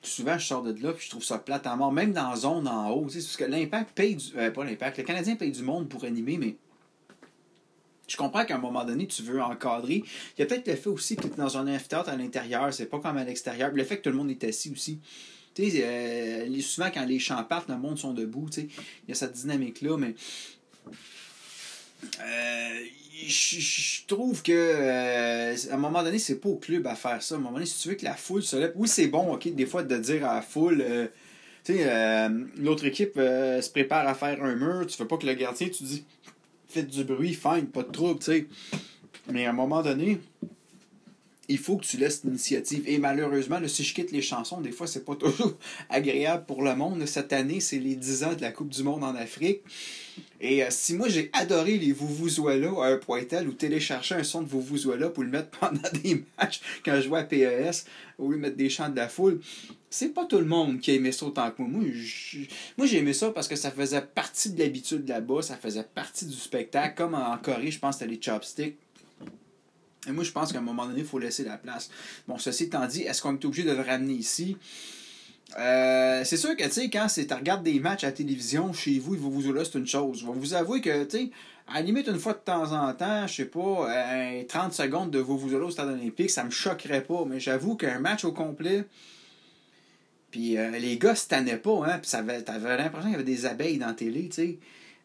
souvent 0.03 0.39
je 0.39 0.47
sors 0.47 0.63
de 0.63 0.73
là, 0.83 0.93
puis 0.93 1.05
je 1.05 1.11
trouve 1.11 1.25
ça 1.25 1.39
plate 1.39 1.67
à 1.67 1.77
mort, 1.77 1.93
même 1.93 2.13
dans 2.13 2.31
la 2.31 2.37
zone 2.37 2.69
en 2.69 2.91
haut. 2.91 3.03
Parce 3.03 3.37
que 3.37 3.45
l'impact 3.45 3.93
paye 3.95 4.17
du. 4.17 4.27
Euh, 4.37 4.51
pas 4.51 4.65
l'impact, 4.65 4.99
le 4.99 5.05
Canadien 5.05 5.37
paye 5.37 5.51
du 5.51 5.63
monde 5.63 5.89
pour 5.89 6.05
animer, 6.05 6.39
mais 6.39 6.57
je 8.11 8.17
comprends 8.17 8.45
qu'à 8.45 8.57
un 8.57 8.59
moment 8.59 8.85
donné, 8.85 9.07
tu 9.07 9.23
veux 9.23 9.41
encadrer. 9.41 10.03
Il 10.37 10.41
y 10.41 10.43
a 10.43 10.47
peut-être 10.47 10.67
le 10.67 10.75
fait 10.75 10.89
aussi 10.89 11.15
que 11.15 11.23
tu 11.23 11.29
es 11.29 11.37
dans 11.37 11.57
un 11.57 11.73
amphithéâtre 11.73 12.09
à 12.09 12.17
l'intérieur, 12.17 12.75
c'est 12.75 12.87
pas 12.87 12.99
comme 12.99 13.17
à 13.17 13.25
l'extérieur. 13.25 13.71
Le 13.73 13.85
fait 13.85 13.99
que 13.99 14.03
tout 14.03 14.11
le 14.11 14.17
monde 14.17 14.31
est 14.31 14.43
assis 14.43 14.73
aussi. 14.73 14.99
Tu 15.55 15.71
sais, 15.71 15.85
euh, 15.85 16.61
souvent 16.61 16.91
quand 16.93 17.05
les 17.05 17.21
chants 17.21 17.47
le 17.69 17.77
monde 17.77 17.99
sont 17.99 18.13
debout, 18.13 18.49
tu 18.51 18.63
sais. 18.63 18.69
Il 19.07 19.11
y 19.11 19.13
a 19.13 19.15
cette 19.15 19.33
dynamique-là, 19.33 19.97
mais. 19.97 20.15
Euh, 22.21 22.85
je 23.27 24.07
trouve 24.07 24.43
que 24.43 24.53
euh, 24.53 25.55
à 25.71 25.75
un 25.75 25.77
moment 25.77 26.03
donné, 26.03 26.19
c'est 26.19 26.41
pas 26.41 26.49
au 26.49 26.57
club 26.57 26.89
à 26.89 26.97
faire 26.97 27.23
ça. 27.23 27.37
À 27.37 27.39
un 27.39 27.41
moment 27.41 27.55
donné, 27.55 27.67
si 27.67 27.81
tu 27.81 27.91
veux 27.91 27.95
que 27.95 28.05
la 28.05 28.15
foule 28.15 28.43
se 28.43 28.57
lève, 28.57 28.73
oui, 28.75 28.89
c'est 28.89 29.07
bon, 29.07 29.35
ok, 29.35 29.55
des 29.55 29.67
fois 29.67 29.85
de 29.85 29.97
dire 29.99 30.27
à 30.27 30.37
la 30.37 30.43
foule, 30.43 30.81
euh, 30.81 31.07
tu 31.63 31.75
sais, 31.75 32.29
l'autre 32.57 32.87
équipe 32.87 33.15
se 33.17 33.71
prépare 33.71 34.09
à 34.09 34.15
faire 34.15 34.43
un 34.43 34.57
mur, 34.57 34.87
tu 34.87 34.97
veux 34.97 35.07
pas 35.07 35.19
que 35.19 35.27
le 35.27 35.35
gardien, 35.35 35.69
tu 35.69 35.85
dis, 35.85 36.05
faites 36.71 36.89
du 36.89 37.05
bruit, 37.05 37.35
fine, 37.35 37.67
pas 37.67 37.83
de 37.83 37.91
trouble, 37.91 38.21
tu 38.21 38.27
sais. 38.27 38.47
Mais 39.31 39.45
à 39.47 39.51
un 39.51 39.53
moment 39.53 39.83
donné, 39.83 40.21
il 41.51 41.59
faut 41.59 41.77
que 41.77 41.85
tu 41.85 41.97
laisses 41.97 42.23
l'initiative. 42.25 42.85
Et 42.87 42.99
malheureusement, 42.99 43.59
si 43.67 43.83
je 43.83 43.93
quitte 43.93 44.13
les 44.13 44.23
chansons, 44.23 44.61
des 44.61 44.71
fois, 44.71 44.87
c'est 44.87 45.05
pas 45.05 45.17
toujours 45.17 45.55
agréable 45.89 46.45
pour 46.47 46.63
le 46.63 46.75
monde. 46.77 47.05
Cette 47.07 47.33
année, 47.33 47.61
c'est 47.61 47.79
les 47.79 47.97
10 47.97 48.25
ans 48.25 48.35
de 48.35 48.41
la 48.41 48.53
Coupe 48.53 48.69
du 48.69 48.83
Monde 48.83 49.03
en 49.03 49.15
Afrique. 49.17 49.61
Et 50.41 50.63
euh, 50.63 50.69
si 50.71 50.95
moi, 50.95 51.09
j'ai 51.09 51.29
adoré 51.33 51.77
les 51.77 51.93
Vuvuzuela 51.93 52.71
à 52.83 52.87
un 52.93 52.99
point 52.99 53.25
tel 53.25 53.49
ou 53.49 53.53
télécharger 53.53 54.15
un 54.15 54.23
son 54.23 54.43
de 54.43 54.49
Vuvuzuela 54.49 55.11
pour 55.11 55.25
le 55.25 55.31
mettre 55.31 55.51
pendant 55.61 55.81
des 56.03 56.25
matchs 56.39 56.61
quand 56.85 57.01
je 57.01 57.09
vois 57.09 57.21
à 57.21 57.25
PES, 57.25 57.85
ou 58.19 58.29
mettre 58.37 58.57
des 58.57 58.71
chants 58.71 58.89
de 58.89 58.97
la 58.97 59.09
foule, 59.09 59.41
c'est 59.89 60.11
pas 60.15 60.27
tout 60.27 60.39
le 60.39 60.45
monde 60.45 60.79
qui 60.79 60.93
a 60.93 60.95
aimé 60.95 61.11
ça 61.11 61.27
autant 61.27 61.51
que 61.51 61.63
moi. 61.63 61.83
Moi, 62.79 62.87
j'ai 62.87 62.99
aimé 62.99 63.13
ça 63.13 63.31
parce 63.31 63.49
que 63.49 63.57
ça 63.57 63.71
faisait 63.71 64.03
partie 64.03 64.51
de 64.51 64.59
l'habitude 64.59 65.09
là-bas, 65.09 65.43
ça 65.43 65.57
faisait 65.57 65.83
partie 65.83 66.27
du 66.27 66.37
spectacle. 66.37 66.95
Comme 66.97 67.15
en 67.15 67.37
Corée, 67.39 67.71
je 67.71 67.79
pense 67.79 67.97
que 67.97 68.05
les 68.05 68.21
chopsticks 68.23 68.77
et 70.07 70.13
moi, 70.13 70.25
je 70.25 70.33
pense 70.33 70.53
qu'à 70.53 70.59
un 70.59 70.63
moment 70.63 70.87
donné, 70.87 71.01
il 71.01 71.07
faut 71.07 71.19
laisser 71.19 71.45
la 71.45 71.59
place. 71.59 71.91
Bon, 72.27 72.39
ceci 72.39 72.65
étant 72.65 72.87
dit, 72.87 73.03
est-ce 73.03 73.21
qu'on 73.21 73.35
est 73.35 73.45
obligé 73.45 73.65
de 73.65 73.73
le 73.73 73.83
ramener 73.83 74.15
ici? 74.15 74.57
Euh, 75.59 76.23
c'est 76.25 76.37
sûr 76.37 76.57
que, 76.57 76.65
tu 76.65 76.71
sais, 76.71 76.91
quand 76.91 77.07
tu 77.07 77.35
regardes 77.35 77.63
des 77.63 77.81
matchs 77.81 78.05
à 78.05 78.09
la 78.09 78.13
télévision 78.13 78.73
chez 78.73 78.99
vous, 78.99 79.15
il 79.15 79.21
va 79.21 79.29
vous 79.29 79.65
c'est 79.65 79.79
une 79.79 79.87
chose. 79.87 80.21
Je 80.21 80.27
vais 80.27 80.33
vous 80.33 80.55
avouer 80.55 80.81
que, 80.81 81.05
tu 81.05 81.19
sais, 81.19 81.31
à 81.67 81.75
la 81.75 81.83
limite, 81.83 82.09
une 82.09 82.19
fois 82.19 82.33
de 82.33 82.39
temps 82.39 82.73
en 82.73 82.93
temps, 82.95 83.27
je 83.27 83.35
sais 83.35 83.45
pas, 83.45 83.89
30 84.49 84.73
secondes 84.73 85.11
de 85.11 85.19
vous 85.19 85.39
vous 85.39 85.55
au 85.55 85.71
stade 85.71 85.89
olympique, 85.89 86.31
ça 86.31 86.45
me 86.45 86.51
choquerait 86.51 87.03
pas. 87.03 87.25
Mais 87.27 87.41
j'avoue 87.41 87.77
qu'un 87.77 87.99
match 87.99 88.25
au 88.25 88.33
complet, 88.33 88.85
puis 90.31 90.57
euh, 90.57 90.71
les 90.79 90.99
gars 90.99 91.15
se 91.15 91.29
tannaient 91.29 91.57
pas, 91.57 91.85
hein, 91.87 91.99
puis 92.01 92.11
t'avais 92.11 92.77
l'impression 92.77 93.11
qu'il 93.11 93.13
y 93.13 93.15
avait 93.15 93.25
des 93.25 93.47
abeilles 93.47 93.79
dans 93.79 93.89
la 93.89 93.95
télé, 93.95 94.29
tu 94.29 94.35
sais. 94.37 94.59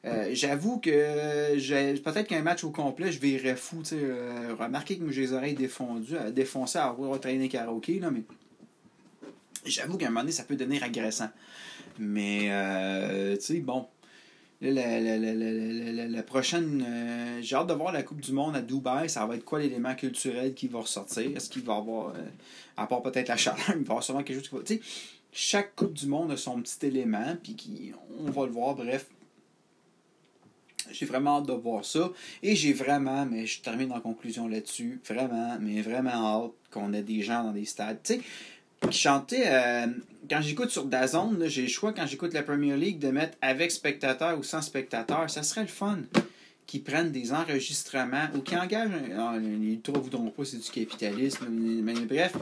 Euh, 0.06 0.30
j'avoue 0.34 0.80
que 0.80 2.00
peut-être 2.00 2.28
qu'un 2.28 2.42
match 2.42 2.64
au 2.64 2.70
complet, 2.70 3.12
je 3.12 3.20
verrais 3.20 3.56
fou. 3.56 3.82
Euh, 3.92 4.56
remarquez 4.60 4.98
que 4.98 5.12
j'ai 5.12 5.22
les 5.22 5.34
oreilles 5.34 5.56
défondues, 5.56 6.18
à 6.18 6.32
défoncer 6.32 6.78
à 6.78 6.86
avoir 6.86 7.20
traîné 7.20 7.50
karaoké, 7.50 8.00
là, 8.00 8.12
mais 8.12 8.22
j'avoue 9.66 9.98
qu'à 9.98 10.08
un 10.08 10.10
moment 10.10 10.22
donné, 10.22 10.32
ça 10.32 10.44
peut 10.44 10.56
devenir 10.56 10.84
agressant. 10.84 11.30
Mais, 11.98 12.48
euh, 12.50 13.36
tu 13.36 13.42
sais, 13.42 13.60
bon. 13.60 13.88
La, 14.62 15.00
la, 15.00 16.24
prochaine. 16.24 16.84
j'ai 17.42 17.56
hâte 17.56 17.68
de 17.68 17.74
voir 17.74 17.92
la 17.92 18.04
Coupe 18.04 18.22
du 18.22 18.32
Monde 18.32 18.56
à 18.56 18.62
Dubaï. 18.62 19.10
Ça 19.10 19.26
va 19.26 19.36
être 19.36 19.44
quoi 19.44 19.60
l'élément 19.60 19.94
culturel 19.96 20.54
qui 20.54 20.68
va 20.68 20.80
ressortir? 20.80 21.30
Est-ce 21.36 21.50
qu'il 21.50 21.64
va 21.64 21.76
y 21.76 21.78
avoir. 21.78 22.14
à 22.78 22.88
part 22.88 23.04
peut-être 23.04 23.28
la 23.28 23.38
chaleur, 23.38 23.60
il 23.70 23.74
va 23.74 23.80
y 23.80 23.82
avoir 23.82 24.04
sûrement 24.04 24.24
quelque 24.24 24.38
chose 24.38 24.50
qui 24.50 24.56
va. 24.56 24.62
Tu 24.64 24.76
sais, 24.76 24.82
chaque 25.34 25.76
Coupe 25.76 25.94
du 25.94 26.08
Monde 26.08 26.32
a 26.32 26.38
son 26.38 26.62
petit 26.62 26.86
élément, 26.86 27.36
puis 27.44 27.94
on 28.26 28.32
va 28.32 28.46
le 28.46 28.54
voir. 28.54 28.76
Bref, 28.76 29.08
j'ai 30.92 31.06
vraiment 31.06 31.38
hâte 31.38 31.48
de 31.48 31.54
voir 31.54 31.84
ça. 31.86 32.12
Et 32.44 32.56
j'ai 32.56 32.74
vraiment, 32.74 33.26
mais 33.26 33.46
je 33.46 33.62
termine 33.62 33.92
en 33.92 34.00
conclusion 34.00 34.48
là-dessus, 34.48 35.00
vraiment, 35.08 35.58
mais 35.60 35.82
vraiment 35.82 36.44
hâte 36.46 36.52
qu'on 36.72 36.94
ait 36.94 37.02
des 37.02 37.22
gens 37.22 37.44
dans 37.44 37.52
des 37.52 37.66
stades. 37.66 38.00
Tu 38.04 38.16
sais, 38.16 38.22
qui 38.90 38.98
chantaient. 38.98 39.46
Euh, 39.48 39.88
quand 40.30 40.42
j'écoute 40.42 40.70
sur 40.70 40.86
Dazone, 40.86 41.46
j'ai 41.48 41.64
le 41.64 41.68
choix, 41.68 41.94
quand 41.94 42.06
j'écoute 42.06 42.34
la 42.34 42.44
Premier 42.44 42.76
League, 42.76 43.00
de 43.00 43.10
mettre 43.10 43.38
avec 43.42 43.72
spectateurs 43.72 44.38
ou 44.38 44.44
sans 44.44 44.62
spectateurs. 44.62 45.30
Ça 45.30 45.44
serait 45.44 45.62
le 45.62 45.68
fun 45.68 46.00
qu'ils 46.66 46.84
prennent 46.84 47.12
des 47.12 47.32
enregistrements 47.32 48.28
ou 48.36 48.40
qui 48.40 48.56
engagent. 48.56 48.92
Ah, 49.18 49.36
les 49.40 49.48
ne 49.48 50.00
voudront 50.00 50.32
pas, 50.32 50.46
c'est 50.46 50.58
du 50.58 50.70
capitalisme. 50.70 51.48
Mais, 51.50 51.94
bref, 51.94 52.34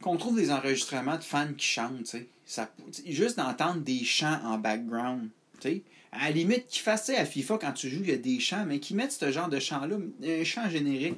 qu'on 0.00 0.16
trouve 0.16 0.36
des 0.36 0.50
enregistrements 0.50 1.16
de 1.16 1.24
fans 1.24 1.52
qui 1.56 1.66
chantent, 1.66 2.04
tu 2.04 2.26
sais. 2.44 2.68
Juste 3.06 3.38
d'entendre 3.38 3.80
des 3.80 4.04
chants 4.04 4.38
en 4.44 4.58
background, 4.58 5.28
tu 5.60 5.68
sais 5.68 5.82
à 6.12 6.26
la 6.26 6.30
limite, 6.30 6.66
qu'ils 6.66 6.82
fassent 6.82 7.08
à 7.10 7.24
FIFA 7.24 7.58
quand 7.58 7.72
tu 7.72 7.88
joues, 7.88 8.02
il 8.02 8.10
y 8.10 8.12
a 8.12 8.18
des 8.18 8.38
chants, 8.38 8.64
mais 8.66 8.78
qu'ils 8.78 8.96
mettent 8.96 9.12
ce 9.12 9.32
genre 9.32 9.48
de 9.48 9.58
chant-là, 9.58 9.96
un 10.22 10.44
chant 10.44 10.68
générique. 10.68 11.16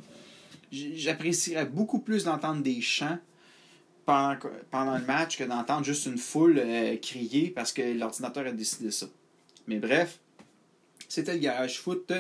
J'apprécierais 0.71 1.67
beaucoup 1.67 1.99
plus 1.99 2.25
d'entendre 2.25 2.63
des 2.63 2.81
chants 2.81 3.19
pendant, 4.07 4.99
le 4.99 5.05
match 5.05 5.39
que 5.39 5.45
d'entendre 5.45 5.85
juste 5.85 6.07
une 6.07 6.19
foule 6.19 6.59
euh, 6.59 6.97
crier 6.97 7.51
parce 7.51 7.73
que 7.73 7.83
l'ordinateur 7.97 8.47
a 8.47 8.53
décidé 8.53 8.91
ça. 8.91 9.07
Mais 9.67 9.79
bref, 9.79 10.21
c'était 11.09 11.35
le 11.35 11.39
garage 11.39 11.81
foot 11.81 12.13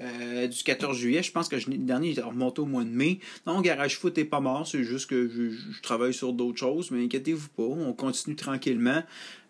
euh, 0.00 0.46
du 0.46 0.62
14 0.62 0.96
juillet. 0.96 1.22
Je 1.22 1.32
pense 1.32 1.48
que 1.48 1.58
je, 1.58 1.70
le 1.70 1.76
dernier 1.76 2.16
est 2.16 2.20
remonté 2.20 2.60
au 2.60 2.66
mois 2.66 2.84
de 2.84 2.90
mai. 2.90 3.20
Non, 3.46 3.60
garage 3.60 3.98
foot 3.98 4.16
n'est 4.16 4.24
pas 4.24 4.40
mort. 4.40 4.66
C'est 4.66 4.84
juste 4.84 5.08
que 5.08 5.28
je, 5.28 5.80
travaille 5.82 6.14
sur 6.14 6.32
d'autres 6.32 6.58
choses. 6.58 6.90
Mais 6.90 7.04
inquiétez-vous 7.04 7.48
pas. 7.48 7.62
On 7.62 7.92
continue 7.92 8.36
tranquillement. 8.36 9.02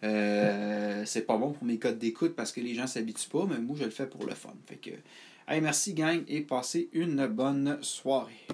Euh, 0.03 1.03
c'est 1.07 1.27
pas 1.27 1.37
bon 1.37 1.53
pour 1.53 1.65
mes 1.65 1.79
codes 1.79 1.99
d'écoute 1.99 2.35
parce 2.35 2.53
que 2.53 2.61
les 2.61 2.75
gens 2.75 2.87
s'habituent 2.87 3.29
pas. 3.29 3.47
Mais 3.49 3.59
moi, 3.59 3.77
je 3.79 3.85
le 3.85 3.91
fais 3.91 4.07
pour 4.07 4.25
le 4.27 4.35
fun. 4.35 4.55
Fait 4.67 4.77
que, 4.77 4.91
merci, 5.61 5.95
gang, 5.95 6.23
et 6.29 6.41
passez 6.41 6.89
une 6.93 7.27
bonne 7.27 7.79
soirée. 7.83 8.47